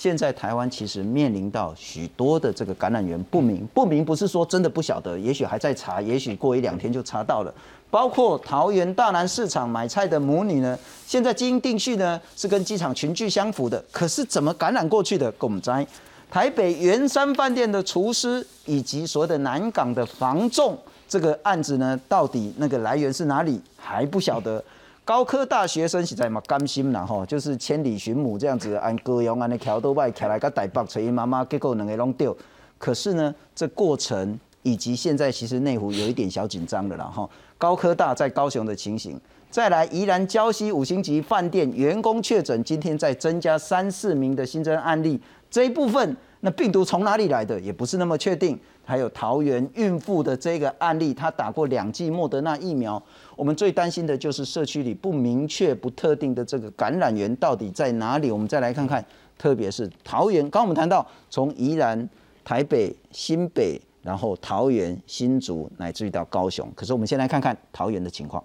[0.00, 7.52] 现在台湾其实面临到许多的这个感染源不明，不明不是说真的不晓得，也许还在查，也许过一两天就查到了。
[7.90, 15.30] 包括桃园大南市场买菜的母女呢，现在基因定序呢是跟机场群聚相符的，可是怎么感染过去的？
[15.32, 15.86] 共灾。
[16.30, 24.64] 台北圆山饭店的厨师以及所谓的南港的房仲这个案子呢，到底那个来源是哪里还不晓得。
[25.04, 32.36] 高科大学生实在嘛甘心啦吼，就是千里寻母这样子，按歌谣按的桥都外起来个台北找伊妈妈，结果两个拢丢。
[32.78, 37.28] 可是呢，这过程以及现在其实内湖有一点小紧张的啦哈。
[37.58, 39.20] 高科大在高雄的情形，
[39.50, 45.20] 再来宜兰礁溪五星级饭店员工确诊，今天再增加三四名的新增案例，
[45.50, 48.58] 这一部分那病毒从哪里来的也不是那么确定。
[48.90, 53.00] 还有桃园孕妇的这个案例，她打过两剂莫德纳疫苗。
[53.36, 58.32] 我们最担心的就是社区里不明确、不特定的这个感染源到底在哪里。
[58.32, 59.04] 我们再来看看，
[59.38, 62.08] 特别是桃园，刚我们谈到从宜兰、
[62.44, 66.68] 台北、新北，然后桃园、新竹，乃至于到高雄。
[66.74, 68.42] 可是我们先来看看桃园的情况。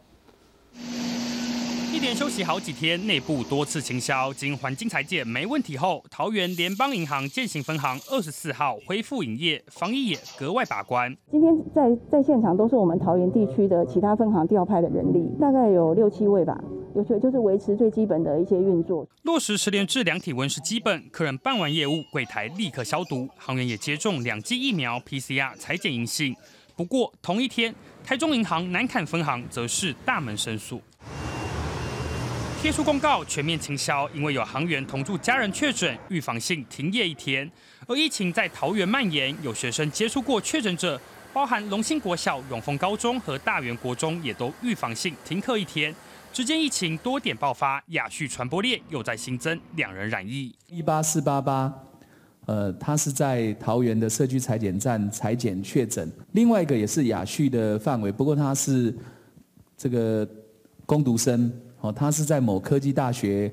[2.14, 11.16] 休息好几天，内部多次清销，经环境裁剪没问题后，桃园联邦银行建行分行二十四号恢复营业，防疫也格外把关。
[11.32, 16.58] 今天在在现场都是我们桃园地区的其他分行调派的人力，大概有六七位吧，
[16.96, 19.08] 有些就是维持最基本的一些运作。
[19.24, 23.28] 落实十连制量体温是基本，客人办完业务，柜台立刻消毒。
[23.38, 26.36] 行员也接种两剂疫苗，PCR 裁剪阴性。
[26.76, 30.82] 不过同一天，台中银行南坎分行则是大门申诉。
[32.66, 37.48] 贴出公告，全面清销，因为有航员同住家人确诊，预防性停业一天。
[37.86, 41.00] 而疫情在桃园蔓延，有学生接触过确诊者，
[41.32, 45.94] 包含龙兴国小、永丰高中和大园国中，也都预防性停课一天。
[46.34, 50.52] 只见疫情多点爆发，雅旭传播链又在新增两人染疫。
[50.66, 51.72] 一八四八八，
[52.48, 58.92] 呃，他是在桃园的社区裁剪站裁剪确诊，另外一个也是雅旭的范围，不过他是
[59.78, 60.28] 这个
[60.88, 61.54] 攻读生。
[61.86, 63.52] 哦，他是在某科技大学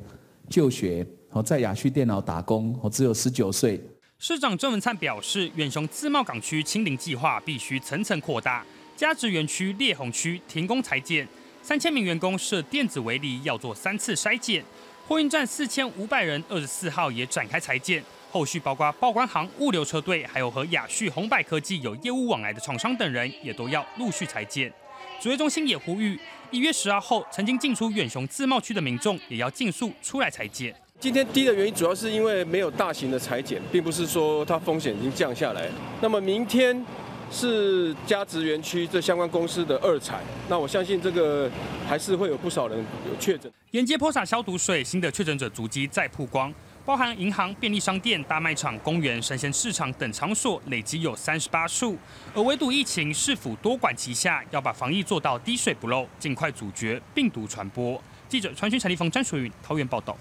[0.48, 3.78] 就学，哦，在雅旭电脑打工，哦，只有十九岁。
[4.18, 8.64] 市长郑文灿表示，远雄自贸港区清零计划必须层层扩大，
[8.96, 11.28] 加职园区烈红区停工裁剪，
[11.60, 14.64] 三千名员工设电子围篱，要做三次筛检。
[15.06, 24.72] 货运站四千五百人，二十四号也展开裁剪，后续包括报关行、物流车队，还有和雅旭、红百科技有业务往来的厂商等人，也都要陆续裁剪。
[25.20, 26.18] 指挥中心也呼吁。
[26.52, 30.74] 一月十二号，曾经进出远雄自贸区的民众也要尽速出来裁剪。
[31.00, 35.66] 今天低的原因主要是因为没有大型的裁剪，并不是说它风险已经降下来。
[36.02, 36.84] 那么明天
[37.30, 41.50] 是加值园区这相关公司的二采，那我相信这个
[41.88, 42.78] 还是会有不少人
[43.08, 43.50] 有确诊。
[43.70, 46.52] 沿街泼洒消毒水，新的确诊者足迹再曝光。
[46.84, 51.96] 包含银行、便利商店、大卖场、公园、生鲜市场等场所，累计有三十八处。
[52.34, 58.00] 而唯独疫情，市府多管齐下，要把防疫做到滴水不漏，尽快阻绝病毒传播。
[58.28, 60.16] 记者传讯陈立峰、詹淑云桃园报道。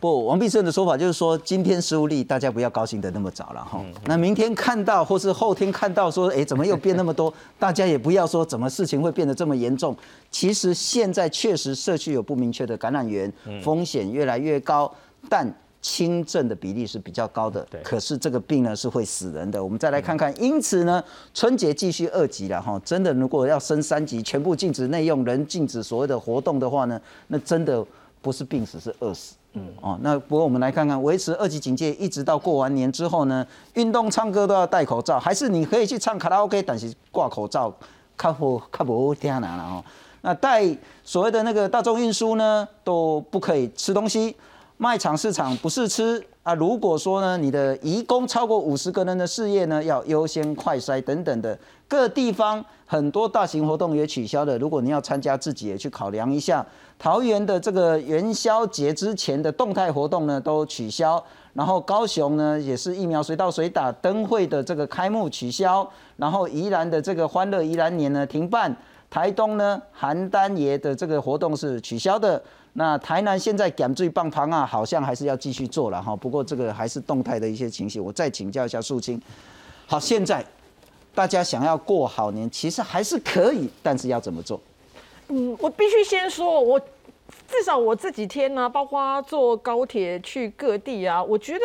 [0.00, 3.80] 不，王必胜的说法就是说，今天十五例，大家不要高兴的那么早了哈。
[4.06, 7.32] 那明天看到，或是后天看到，说，哎，怎么又变那么多？
[7.56, 9.96] 大家也不要说怎么事情会变得这么严重。
[10.32, 13.32] 其实现在确实社区有不明确的感染源，
[13.62, 14.92] 风险越来越高，
[15.28, 15.54] 但。
[15.84, 19.62] 轻症的比例是比较高的，可是这个病呢是会死人的。
[19.62, 21.04] 我们再来看看，因此呢，
[21.34, 27.84] 春节继续二级了哈，真的如果要升三级，全部禁止内用，人禁止所谓的活动的话呢，那真的
[28.22, 29.34] 不是病死，是饿死。
[29.52, 37.70] 嗯哦，那不过我们来看看，维持二级警戒一直到过完年之后呢，运动唱歌都要戴口罩，还是你可以去唱卡拉 OK，但是挂口罩，
[38.16, 39.84] 卡不卡不听难了哦。
[40.22, 40.64] 那带
[41.02, 44.34] 所谓的那个大众运输呢，都不可以吃东西。
[44.84, 46.52] 卖场市场不是吃啊！
[46.52, 51.58] 如果说呢，你的移工超过五十个人的事业呢，要优先快筛等等的。
[51.88, 54.58] 各地方很多大型活动也取消了。
[54.58, 56.62] 如果你要参加，自己也去考量一下。
[56.98, 61.24] 桃园的这个元宵节之前的动态活动呢，都取消。
[61.54, 65.88] 然后高雄呢，也是疫苗随到随打，灯会的这个开幕取消。
[66.18, 68.76] 然后宜兰的这个欢乐宜兰年呢停办。
[69.14, 72.42] 台东呢，邯郸爷的这个活动是取消的。
[72.72, 76.16] 那台南现在减最棒旁啊，好像还是要继续做了哈。
[76.16, 79.22] 不过这个还是动态的一些情形，我再请教一下素清。
[79.86, 80.44] 好，现在
[81.14, 84.60] 大家想要过好年，其实还是可以，但是要怎么做？
[85.28, 86.80] 嗯，我必须先说，我
[87.46, 91.60] 至少我这几天呢，包括坐高铁去各地啊，我觉得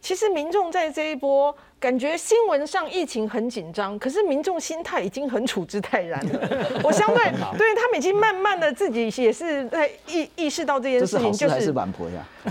[0.00, 1.54] 其实民众在这一波。
[1.80, 6.40] 感觉新闻上疫情很紧张，可是民众心态已经很处之泰然了。
[6.82, 7.24] 我相对
[7.56, 11.72] 对他们已经慢慢的自己也是在意意识到这件事情，就是。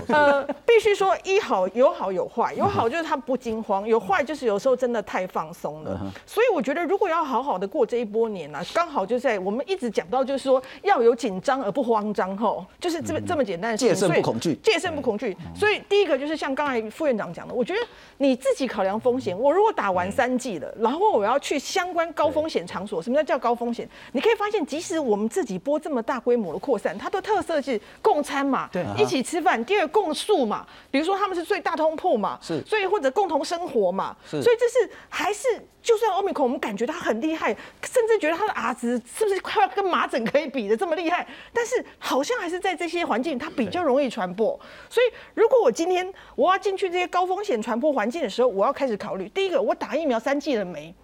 [0.08, 6.00] 呃，必须说一好有好有坏，有好就是他不惊慌，有坏就是有时候真的太放松了。
[6.24, 13.94] 所以我觉得如果要好好的过这一波年呢，刚好就在我们一直讲到就是说要有紧张而不慌张吼，就是这么这么简单的事情。
[13.94, 15.36] 戒慎不恐惧，戒慎不恐惧。
[15.54, 17.80] 所以第一个就是像刚才副院长讲的，我觉得
[18.18, 19.17] 你自己考量风。
[19.20, 19.38] 险。
[19.38, 23.88] 我如果打完三剂了，然后我要去相关高风险场所，什么叫叫高风险？
[24.12, 29.62] 你可以发现，即使我们自己播这么大规模的扩散，它的特色是共餐嘛，对，一起吃饭。
[29.64, 35.46] 第二，共宿嘛，比如说他们是最大通铺嘛，是，所以或者共同生活嘛，是所以这是还是。
[35.88, 37.48] 就算欧米克，我们感觉他很厉害，
[37.82, 41.26] 甚至觉得他的 R 值是不是快要跟麻疹可以比的这么厉害？
[41.50, 44.48] 但是好像还是在这些环境，它比较容易传播。
[44.90, 50.94] 所以如果我今天我要进去这些高风险传播环境的时候，我要开始考虑：第一个，我打疫苗三剂了没？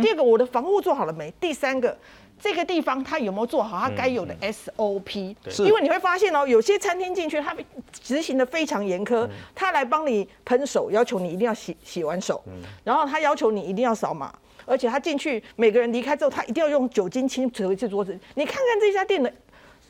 [0.00, 1.34] 第二个，我的防护做好了没？
[1.40, 1.98] 第三个。
[2.40, 5.34] 这个地方他有没有做好他该有的 SOP？
[5.58, 7.56] 因为你会发现哦，有些餐厅进去他
[8.00, 12.42] 执行的非常严苛，他来帮你喷手，要求你一定要洗洗完手，
[12.84, 14.32] 然后他要求你一定要扫码，
[14.64, 18.16] 而且他进去每个人离开之后，他一定要用酒精清除一次桌子。
[18.34, 19.32] 你看看这家店的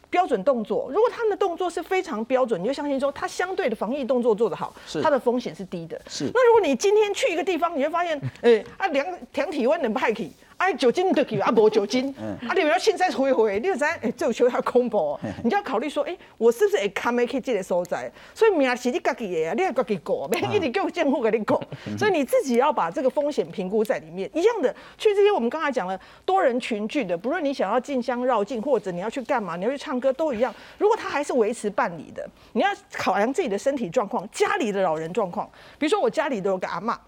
[0.08, 6.00] 标准动作，如果他们的动作是非常标准，你就相信说他相对的防疫动作做得好，他的风险是低的。
[6.08, 6.30] 是。
[6.32, 10.30] 那如果你今天去一个地方，你会发现，哎啊量量体温的不 happy。
[10.58, 18.10] 哎，酒精得给啊，无酒精，啊，你们要现在回回，你就在哎，这球要空博，你就要考虑说，哎，我是不是会卡没去这个所在？
[18.34, 21.62] 所以命是你自己的啊，你要自己过，别一直叫政府给你过，
[21.96, 24.28] 所以你自己要把这个风险评估在里面。
[24.34, 30.52] 一样的，去这些我们刚才讲了多人群聚的，不论你想要进香绕境，或者你要去干嘛，你要去唱歌都一样。
[30.76, 35.48] 如果他还是维持办理的，你要考量自己的身体状况、家里的老人状况。
[35.78, 36.98] 比如说我家里都有个阿妈。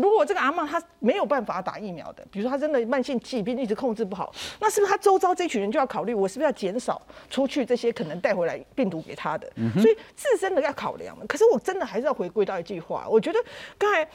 [0.00, 9.50] 如果这个阿妈她没有办法打疫苗的，比如说她真的慢性疾病一直控制不好，那是不是她周遭这群人就要考虑，我是不是要减少出去这些可能带回来病毒给她的？
[9.80, 11.16] 所以自身的要考量。
[11.26, 13.38] 可是我真的还是要回归到一句话，我觉得
[13.76, 14.08] 刚才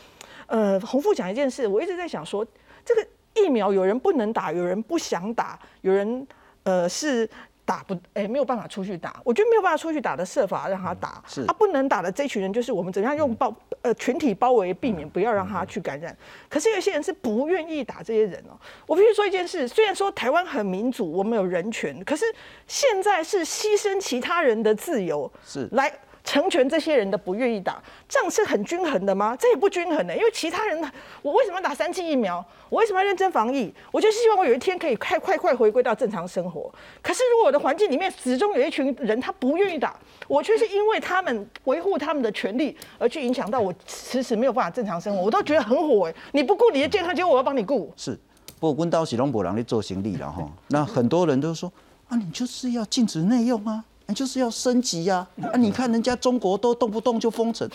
[0.48, 2.46] 呃洪富讲一件事，我一直在想说，
[2.86, 6.28] 这个疫苗有人不能打，有人不想打，有人
[6.64, 7.30] 呃是。
[7.66, 16.16] 打不哎没有办法出去打，我觉得没有办法出去打的设法让他打，是他不能打的这群人就是我们怎样用包呃群体包围，避免不要让他去感染。
[16.50, 18.60] 可是有些人是不愿意打这些人哦。
[18.86, 22.26] 我必须说一件事，虽然说台湾很民主，我们有人权，可是
[22.68, 25.92] 现在是牺牲其他人的自由是来。
[26.24, 29.36] 成全这些人的不愿意打，这样是很均衡的吗？
[29.38, 30.80] 这也不均衡的，因为其他人，
[31.22, 32.44] 我为什么要打三剂疫苗？
[32.70, 33.72] 我为什么要认真防疫？
[33.92, 36.74] 我就希望我有一天可以快快快回归到正常生活。
[37.02, 39.96] 可是如果我的环境里面始终有一群人他不愿意打，
[40.28, 46.16] 我却是因为他们维护他们的权利而去影响到我迟迟没有办法正常生活，我都觉得很火哎！
[46.32, 47.94] 你不顾你的健康，结果我要帮你顾。
[47.98, 48.18] 是，
[48.60, 50.50] 不过温刀喜龙博郎在做行李了哈。
[50.70, 51.72] 那很多人都说
[52.08, 53.84] 啊，你就是要禁止内用啊。
[54.08, 55.26] 你就是要升级呀！
[55.42, 57.68] 啊，你看人家中国都动不动就封城，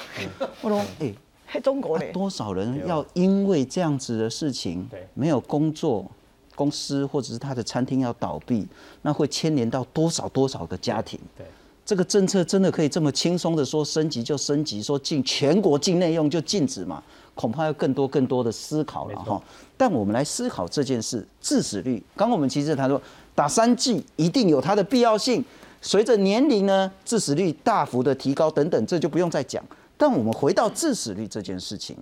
[0.60, 0.80] 我说
[1.50, 6.04] 哎，中国嘞，多少人要因为这样子的事情没有工作，
[6.54, 8.66] 公司或者是他的餐厅要倒闭，
[9.00, 11.18] 那会牵连到多少多少个家庭？
[11.36, 11.46] 对，
[11.86, 17.02] 这个政策真的可以这么轻松的说升级就升级，说禁全国境内用就禁止嘛？
[17.34, 19.42] 恐怕要更多更多的思考了哈。
[19.78, 22.02] 但我们来思考这件事，致死率。
[22.14, 23.00] 刚刚我们其实他说
[23.34, 25.42] 打三剂一定有它的必要性。
[25.80, 29.62] 随着年龄呢，致死率大幅的提高等等，这就不用再讲。
[29.96, 31.96] 但我们回到致死率这件事情，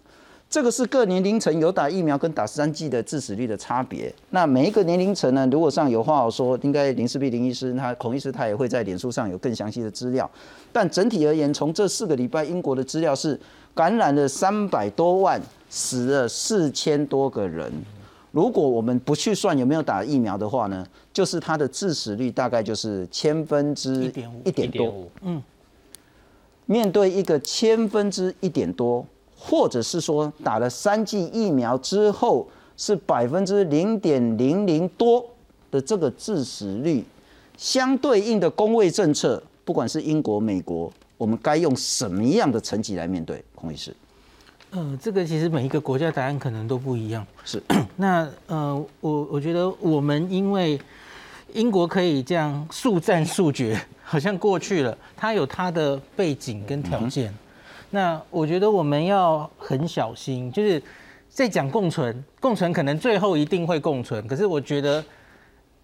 [0.48, 4.12] 这个是各年龄层有打疫苗跟打三剂的致死率的差别。
[4.30, 10.30] 那每一个年龄层呢，如果上有话好说，应该林世璧林医师他孔医师他也会在脸书上有更详细的资料。
[10.72, 13.38] 但整体而言，从这四个礼拜英国的资料是
[13.74, 17.72] 感染了三百多万，死了四千多个人。
[18.36, 24.92] 如果我们不去算有没有打疫苗的话呢，就是它的致死率大概就是千分之一点五，一点多。
[25.22, 25.42] 嗯，
[26.66, 29.02] 面对一个千分之一点多，
[29.38, 35.24] 或者是说打了三剂疫苗之后是百分之零点零零多
[35.70, 37.02] 的这个致死率，
[37.56, 43.42] 相对应的工位政策，不管是英国、美国，我们该用什么样的成绩来面对？
[43.54, 43.96] 孔医师。
[44.76, 47.26] 呃，这个其实每一个国家答案可能都不一样。
[47.46, 47.62] 是，
[47.96, 50.78] 那呃，我我觉得我们因为
[51.54, 57.32] 英国可以这样速战速决，好像过去了，它有它的背景跟条件。
[57.88, 60.82] 那我觉得我们要很小心，就是
[61.30, 65.02] 在讲共存，共存可能最后一定会共存，可是我觉得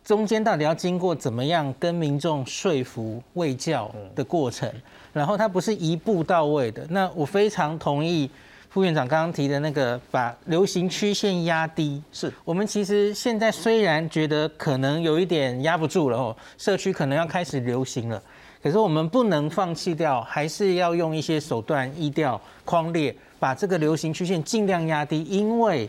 [0.04, 4.70] 中间到底要经过怎么样跟民众说服、卫教的过程，
[5.14, 6.86] 然后它不是一步到位的。
[6.90, 8.28] 那我非常同意。
[8.72, 18.22] 副院长刚刚提的那个，把流行曲线压低，是我们其实现在虽然觉得可能有一点压不住了哦，社区可能要开始流行了，
[18.62, 25.86] 可是我们不能放弃掉，还是要用一些手段、医调、框列，把这个流行曲线尽量压低，因为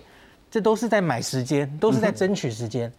[0.52, 2.92] 这都是在买时间，都是在争取时间。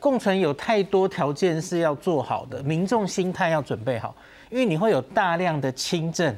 [0.00, 4.12] 共存有太多条件是要做好的，民众心态要准备好，
[4.50, 6.34] 因为你会有大量的轻症。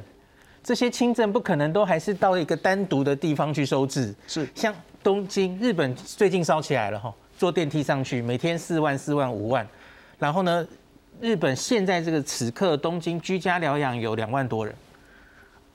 [0.65, 4.49] 这些轻症不可能都还是到一个单独的地方去收治，是。
[4.55, 9.67] 像东京、日本最近烧起来了哈，坐电梯上去，每天四万、四万、五万，
[10.19, 10.67] 然后呢，
[11.21, 14.75] 日本现在这个此刻东京居家疗养有两万多人，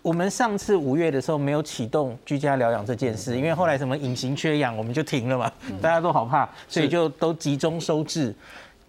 [0.01, 8.33] 我们上次五月的时候没有启动居家疗养这件事，因为后来什么隐形缺氧我们就停了嘛，大家都好怕，所以就都集中收治。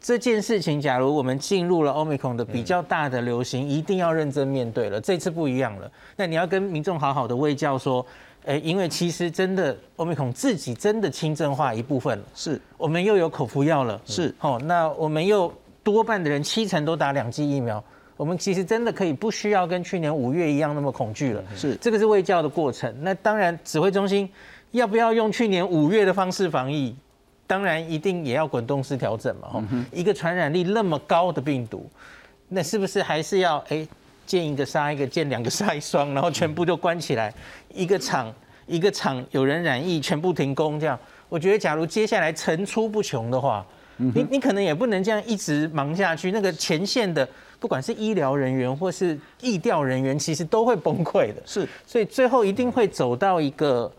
[0.01, 4.99] 这件事情，假如我们进入了 Omicron 的比较大的流行，一定要认真面对了。
[4.99, 8.05] 这次不一样了，那你要跟民众好好的卫教说，
[8.47, 17.83] 哎，因为其实真的 Omicron 自己真的轻症化一部分了，是我们又有口服药了，是哦，那我们又多半的人七成都打两剂疫苗，
[18.17, 21.45] 我们其实真的可以不需要跟去年五月一样那么恐惧了。
[21.55, 22.91] 是这个是卫教的过程。
[23.03, 24.27] 那当然，指挥中心
[24.71, 26.97] 要不要用去年五月的方式防疫？
[27.51, 29.49] 当然，一定也要滚动式调整嘛。
[29.49, 31.91] 哈，一个传染力那么高的病毒，
[32.47, 33.85] 那是不是还是要哎
[34.25, 37.35] 见一个杀一个，见两个杀一双，然后全部就关起来？
[37.75, 38.33] 一个厂
[38.69, 40.97] 一个厂有人染疫，全部停工这样？
[41.29, 46.31] 我觉得，假如接下来层出不穷的话，你你可能也不能这样一直忙下去。
[46.31, 47.29] 那个前线的，
[47.59, 51.43] 不管是医疗人员或是疫调人员，其实都会崩溃的。
[51.45, 53.93] 是，所以最后一定会走到一个。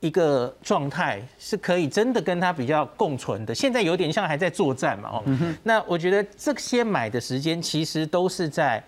[0.00, 5.24] 一个状态是可以真的跟他比较共存的，现在有点像还在作战嘛哦。
[5.62, 8.82] 那我觉得这些买的时间其实都是在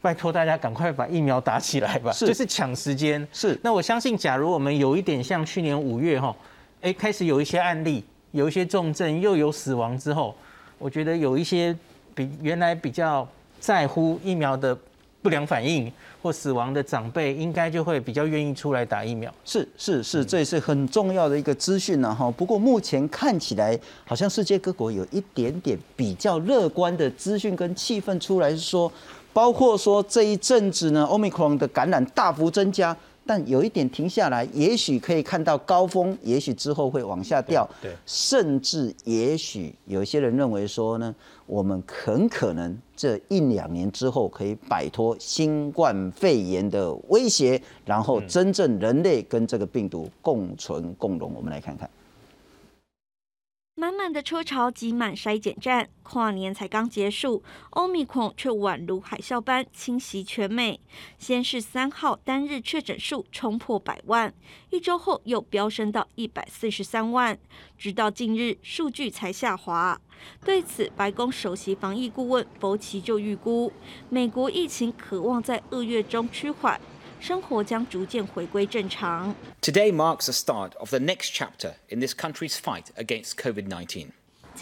[0.00, 3.26] 拜托大家赶快把疫苗打起来吧，就是抢时间。
[3.32, 3.56] 是。
[3.62, 6.34] 那我相信，假如我们有一点像去年五月哈，
[6.80, 10.34] 哎开始有一些案例，有一些重症又有死亡之后，
[10.78, 11.72] 我觉得有一些
[12.16, 13.26] 比原来比较
[13.60, 14.76] 在乎疫苗的
[15.22, 15.90] 不良反应。
[16.22, 19.34] 或死亡的长辈应该就会比较愿意出来打疫苗。
[19.44, 22.30] 是是是，这也是很重要的一个资讯呢哈。
[22.30, 28.92] 不过目前看起来，好像世界各国有一点点比较乐观的资讯跟气氛出来，是说，
[29.32, 32.96] 包括说这一阵子呢，Omicron 的感染大幅增加。
[33.24, 41.14] 但有一点停下来，也许可以看到高峰，也许之后会往下掉，对，甚至也许有些人认为说呢，
[41.46, 51.32] 我们很可能这一两年之后可以摆脱新冠肺炎的威胁，然后真正人类跟这个病毒共存共荣。
[51.34, 51.90] 我们来看看。
[53.74, 60.78] 满满的车潮挤满筛检站，跨年才刚结束，欧米孔却宛如海啸般侵袭全美。
[61.18, 64.32] 先是三号单日确诊数冲破百万，
[64.70, 67.36] 一周后又飙升到一百四十三万，
[67.76, 70.00] 直到近日数据才下滑。
[70.44, 73.72] 对此，白宫首席防疫顾问博奇就预估，
[74.08, 76.80] 美国疫情渴望在二月中趋缓。
[77.20, 79.32] 生活将逐渐回归正常。
[79.60, 84.08] Today marks the start of the next chapter in this country's fight against COVID-19.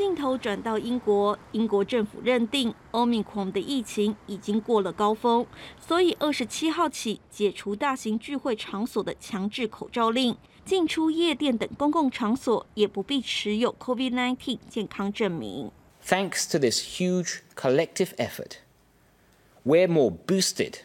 [0.01, 5.47] 镜头转到英国，英国政府认定欧米狂的疫情已经过了高峰，
[5.79, 10.35] 所以二十七号起解除大型聚会场所的强制口罩令，
[10.65, 15.71] 进出夜店等公共场所也不必持有 COVID-19 健康证明。
[16.03, 18.53] Thanks to this huge collective effort,
[19.67, 20.77] we're more boosted.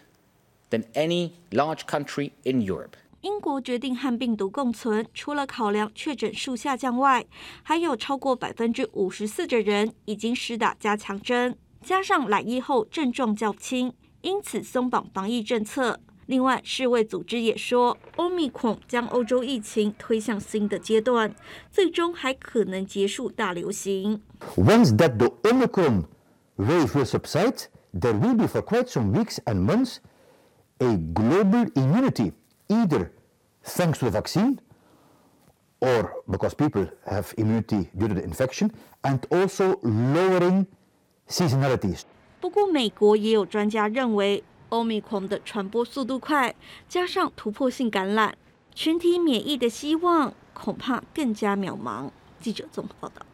[0.71, 2.97] than any large country in Europe.
[3.25, 7.25] 英国决定和病毒共存，除了考量确诊数下降外，
[7.63, 15.99] 还有超过百分之五十四的人已经施打加强针，加上来疫后症状较轻，因此松绑防疫政策。
[16.27, 21.33] 另外，世卫组织也说，欧米孔将欧洲疫情推向新的阶段，
[21.71, 24.21] 最终还可能结束大流行。
[24.55, 26.03] Once that the Omicron
[26.57, 29.95] wave will subside, there will be for quite some weeks and months.
[30.79, 32.33] a global immunity,
[32.69, 33.11] either
[33.65, 34.57] thanks to the vaccine
[36.27, 38.71] because people have immunity due to the infection
[39.03, 40.65] and also lowering
[41.27, 42.01] seasonalities.
[42.39, 46.55] 不过，美国也有专家认为，奥密克戎的传播速度快，
[46.87, 48.35] 加上突破性感染，
[48.73, 52.09] 群体免疫的希望恐怕更加渺茫。
[52.39, 53.25] 记者综合报道。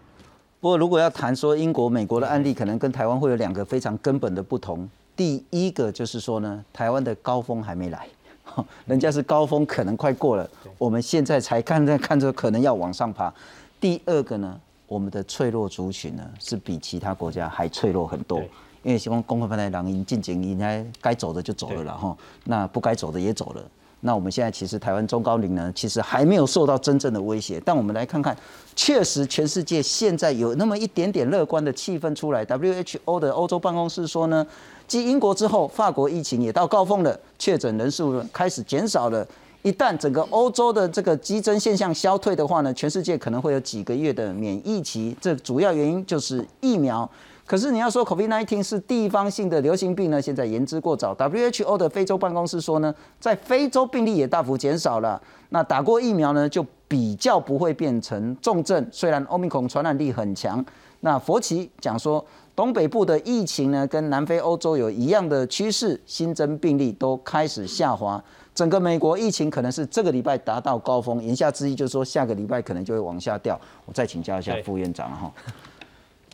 [0.59, 4.89] 不过，如果要谈说英国、美国的案例，可能跟台湾会有两个非常根本的不同。
[5.15, 8.07] 第一个就是说呢，台湾的高峰还没来。
[8.85, 13.33] 人家是高峰可能快过了，我们现在才看在看着可能要往上爬。
[13.79, 18.39] 第二个呢，我们的脆弱族群呢是比其他国家还脆弱很多，
[18.83, 23.63] 因为希望公会派的狼鹰进警应该该走的就走了了哈，那不该走的也走了。
[24.03, 27.61] 那我们现在其实台湾中高龄呢，其实还没有受到真正的威胁。
[27.63, 28.35] 但我们来看看，
[28.75, 32.45] 确实全世界现在有那么一点点乐观的气氛出来。
[32.45, 34.45] WHO 的欧洲办公室说呢，
[34.87, 39.25] 继英国之后，法国疫情也到高峰了，确诊人数开始减少了。
[39.61, 45.15] 一旦整个欧洲的这个激增现象消退的话呢，全世界可能会有几个月的免疫期。
[45.21, 47.07] 这主要原因就是疫苗。
[47.51, 50.21] 可是你要说 COVID-19 是地方性的流行病呢？
[50.21, 51.13] 现在言之过早。
[51.13, 55.21] WHO 的非洲办公室说呢，在非洲病例也大幅减少了。
[55.49, 58.87] 那打过疫苗呢，就比较不会变成重症。
[58.89, 60.65] 虽然 Omicron 传染力很强，
[61.01, 62.25] 那佛奇讲说，
[62.55, 68.23] 东北部的疫情呢，跟南非、欧洲有一样的趋势，新增病例都开始下滑。
[68.55, 73.59] 整个美国疫情可能是这个礼拜达到高峰，言下之意就是说下个礼拜可能就会往下掉。
[73.85, 75.29] 我再请教一下副院长哈，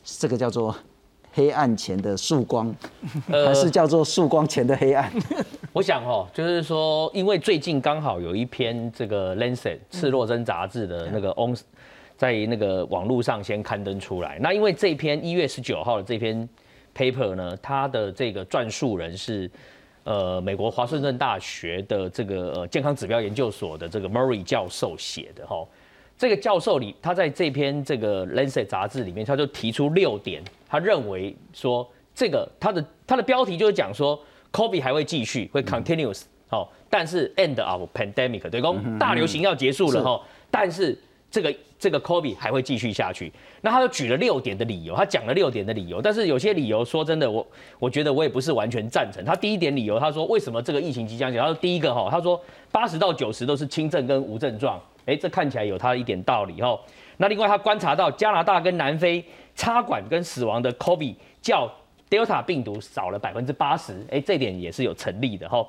[0.04, 0.76] 这个叫做
[1.38, 2.76] 黑暗前的曙光，
[3.30, 5.08] 还是叫做曙光前的黑暗？
[5.72, 11.56] 我想哦，就是说，因为最近刚好有一篇这个《Lancet》赤裸针杂志的那个 on，
[12.18, 14.40] 在那个网络上先刊登出来。
[14.42, 16.50] 那因为这篇一月十九号的这篇
[16.96, 19.48] paper 呢，它的这个撰述人是
[20.06, 25.64] 呃美国华盛顿大学的这个呃健康指标研究所的这个 Murray 教授写的哈。
[26.18, 34.20] 这个教授里，他在这篇这个《Lancet》杂志里面，他就提出六点，他认为说这个他的他的标题就是讲说。
[34.50, 40.98] COVID 还会继续，会 continuous，好，但是 end of pandemic，对公大流行要结束了哈，但是
[41.30, 43.32] 这个这个 COVID 还会继续下去。
[43.62, 47.46] 那他就举了六点的理由，他讲了六点的理由，但是有些理由说真的，我
[47.80, 49.24] 我觉得我也不是完全赞成。
[49.24, 51.44] 他第一点理由，他说为什么这个疫情即将结束？
[51.44, 56.80] 他说第一个哈，他说八十到九十都是轻症跟无症状，哎，这看起来有他一点道理哈。
[57.18, 59.24] 那另外他观察到加拿大跟南非
[59.56, 61.72] 插管跟死亡的 COVID 较。
[62.10, 65.68] Delta 病毒少了百分之八十，哎，这点也是有成立的哈。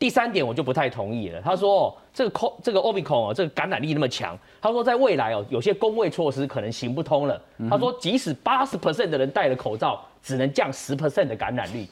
[0.00, 1.40] 第三点我就不太同意了。
[1.42, 7.40] 他说这个 c 这个 Omicron 哦，这个感染力那么强，他说在未来哦，有些工位措施可能行不通了。
[7.68, 11.86] 他说即使八十 percent 的人戴了口罩，只能降十 percent 的感染率。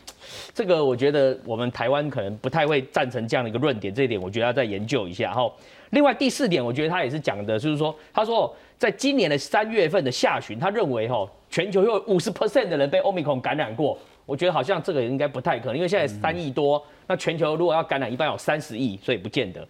[0.55, 5.49] 这个我觉得我们台湾可能不太会赞成这样的一个论点，这一点我觉得要再研究一下哈。
[5.91, 11.29] 另外第四点，我觉得他也是讲的，就是说他说在今年的三月份的下旬，他认为哈。
[11.51, 13.97] 全球有五十 percent 的人被 Omicron 感染过，
[14.29, 19.67] 我觉得好像这个应该不太可能，因为现在三亿多，那全球如果要感染，一般有三十亿，所以不见得。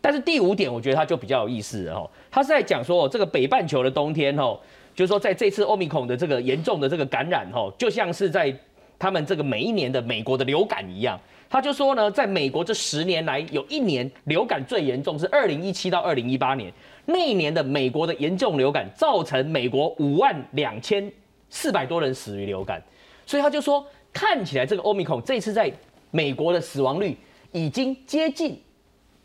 [0.00, 4.58] 但是第五点，我觉得它就比较有意思哦，他是在讲说这个北半球的冬天哦，
[4.96, 8.52] 就是说在这次 Omicron 的这个严重的这个感染哦，就像是在
[8.98, 11.16] 他们这个每一年的美国的流感一样。
[11.48, 16.72] 他就说呢，在美国这十年来，有一年流感最严重是二零一七到二零一八年，
[17.06, 21.08] 那一年的美国的严重流感造成美国五万两千。
[21.52, 22.80] 四百多人死于流感，
[23.26, 25.72] 所以他就说，看起来这个欧米孔这次在
[26.10, 27.16] 美国的死亡率
[27.52, 28.60] 已经接近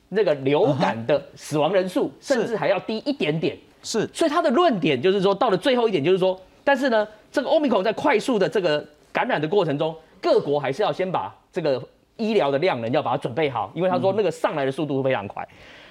[0.09, 3.57] 那个流感的死亡人数，甚至还要低一点点。
[3.81, 11.81] 是，所以他的论点就是说，到了最后一点就是说，但是呢，这个欧米孔在快速的这个感染的过程中，各国还是要先把这个
[12.17, 15.47] 医疗的量能要把它准备好，因为他说那个上来的速度非常快。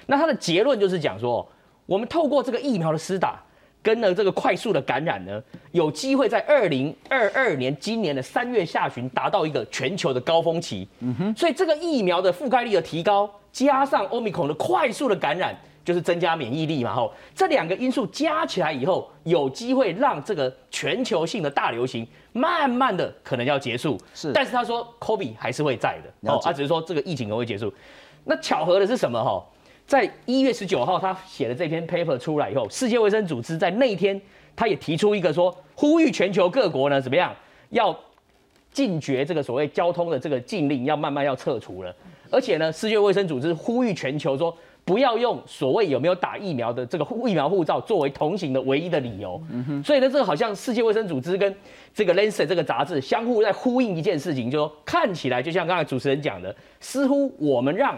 [0.07, 1.47] 那他的结论就是讲说，
[1.85, 3.41] 我们透过这个疫苗的施打。
[3.85, 5.39] 跟了这个快速的感染呢，
[5.71, 10.87] 有机会在二零二二年今年的三月下旬达到一个全球的高峰期。
[11.01, 16.95] 嗯哼，所以这个疫苗的覆盖率的提高，加上欧米孔的快速的感染，就是增加免疫力嘛。
[16.95, 24.01] 吼，这两个因素加起来以后，有机会让这个全球性的大流行慢慢的可能要结束。
[24.15, 26.33] 是，但是他说，COVID 还是会在的。
[26.33, 27.71] 哦，他只是说这个疫情可能会结束。
[28.23, 29.23] 那巧合的是什么？
[29.23, 29.45] 哈？
[29.87, 34.19] 在一月十九号，他写了这篇 paper 出来以后，世界卫生组织在那天，
[34.55, 37.33] 他也提出一个说，呼吁全球各国呢怎么样，
[37.69, 37.95] 要
[38.71, 41.95] 禁绝这个所谓交通的这个禁令，要慢慢要撤除了。
[42.31, 49.39] 而且呢，世界卫生组织呼吁全球说，不要用所谓有没有打疫苗的这个疫苗护照作为同行的唯一的理由。
[49.83, 51.55] 所以呢，这个好像世界卫生组织跟
[51.93, 57.95] 这个 Lancet 这个杂志相互在呼应一件事情，就说看起来就像刚才主持人讲的，似乎我们让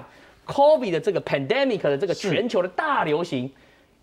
[0.47, 3.51] COVID 的这个 pandemic 的这个全球的大流行，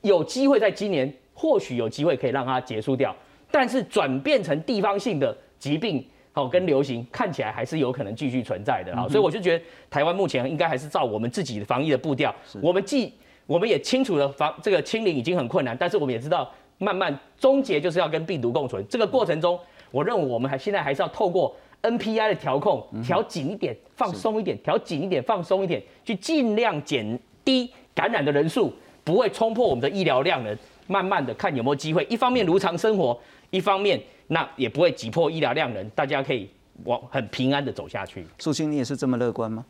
[0.02, 3.14] 有机会在今年或许有机会可以让它结束掉，
[3.50, 13.12] 但是转变成地方性的疾病，好跟流行看起来还是有可能继续存在的啊，所以我就觉得台湾目前应该还是照我们自己的防疫的步调，我们既
[13.46, 19.58] 我们也清楚了防这个清零已经很困难，但是我们也知道慢慢终结就是要跟病毒共存，这个过程中，
[19.90, 21.56] 我认为我们还现在还是要透过。
[21.84, 28.72] NPI 的调控调紧一点，放松一点，调紧一点，放松一点，去尽量减低感染的人数，
[29.04, 30.56] 不会冲破我们的医疗量能。
[30.86, 33.18] 慢慢的看有没有机会，一方面如常生活，
[33.50, 36.46] 一方面那也不会挤破医疗量能，大家可以
[36.84, 38.26] 往很平安的走下去。
[38.38, 39.64] 素清，你也是这么乐观吗？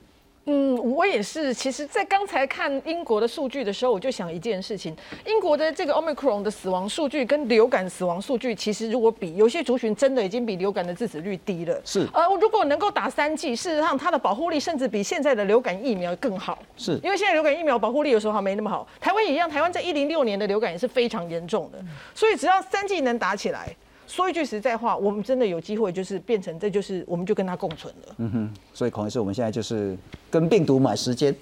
[0.47, 1.55] 嗯，我也是。
[1.55, 4.95] 其实，在刚才看英国的数据的时候，我就想一件事情：
[5.26, 11.80] 英国的这个 Omicron 的死亡数据跟流感死亡数据，其实如果比，有些族群真的已经比流感的致死率低了。
[11.84, 12.07] 是。
[12.12, 16.59] 呃如果能够打三剂，事实上它的保护力甚至比现在的流感疫苗更好。
[16.76, 17.01] 是。
[17.03, 18.86] 因为现在流感疫苗保护力有时候还没那么好。
[19.01, 21.78] 台湾也一样，台湾在一零六年的流感也是非常严重的。
[22.14, 23.74] 所以只要三剂能打起来。
[24.15, 28.15] 说一句实在话，我们真的有机会，就是变成，这就是我们就跟它共存了。
[28.19, 29.99] 嗯哼，所以孔医师，我们现在就是
[30.31, 31.35] 跟病毒买时间，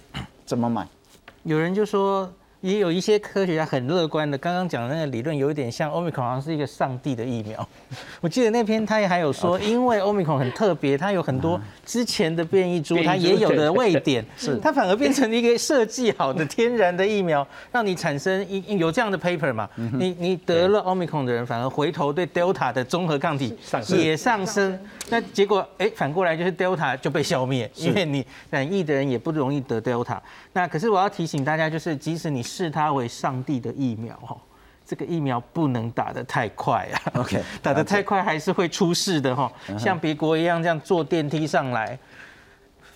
[0.46, 0.88] 怎么买？
[1.42, 2.32] 有人就说，
[2.62, 7.68] 也有一些科学家很乐观的，刚刚讲的那个理论有一点像 Omicron 好像是一个上帝的疫苗。
[8.22, 14.56] 我记得那篇他也还有说，因为 Omicron 很特别，它有很多之前的变异株，它也有的位点，是。
[14.58, 19.68] 它反而变成一个设计好的天然的疫苗，让你产生一有这样的 paper 嘛？
[19.74, 23.58] 你你得了 Omicron 的人，反而回头对 Delta 的综合抗体
[23.88, 24.78] 也上升，
[25.10, 30.18] 那结果哎反过来就是 Delta 就被消灭，因为你染疫的人也不容易得 Delta。
[30.52, 34.36] 那可是我要提醒大家，就是即使你视它为上帝的疫苗哈，
[34.84, 37.00] 这个疫苗不能打得太快啊。
[37.14, 39.50] OK， 打得太快还是会出事的哈。
[39.78, 41.98] 像别国一样这样坐电梯上来，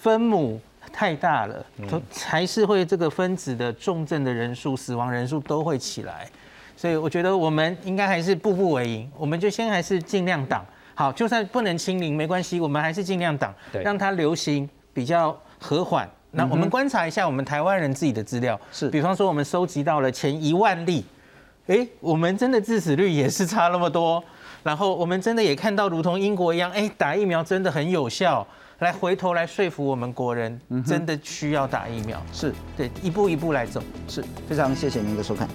[0.00, 0.60] 分母
[0.92, 6.28] 太大了，都还是会这个分子的重症的人数、死亡人数都会起来。
[6.76, 10.62] 所以我觉得我们应该还是步步为营，我们就先还是尽量挡。
[10.94, 16.06] 好，就算不能清零没关系，我们还是尽量挡，对让它流行比较和缓。
[16.36, 21.04] 那我们观察一下我们台湾人自己的资料，是比方说我们收集到了前一万例，
[21.66, 24.22] 诶，我们真的致死率也是差那么多。
[24.62, 28.46] 然后我们真的也看到，如同英国一样，诶，打疫苗真的很有效。
[28.80, 32.20] 来回头来说服我们国人，真的需要打疫苗。
[32.32, 33.82] 是对，一步一步来走。
[34.06, 35.48] 是非常谢谢您的收看。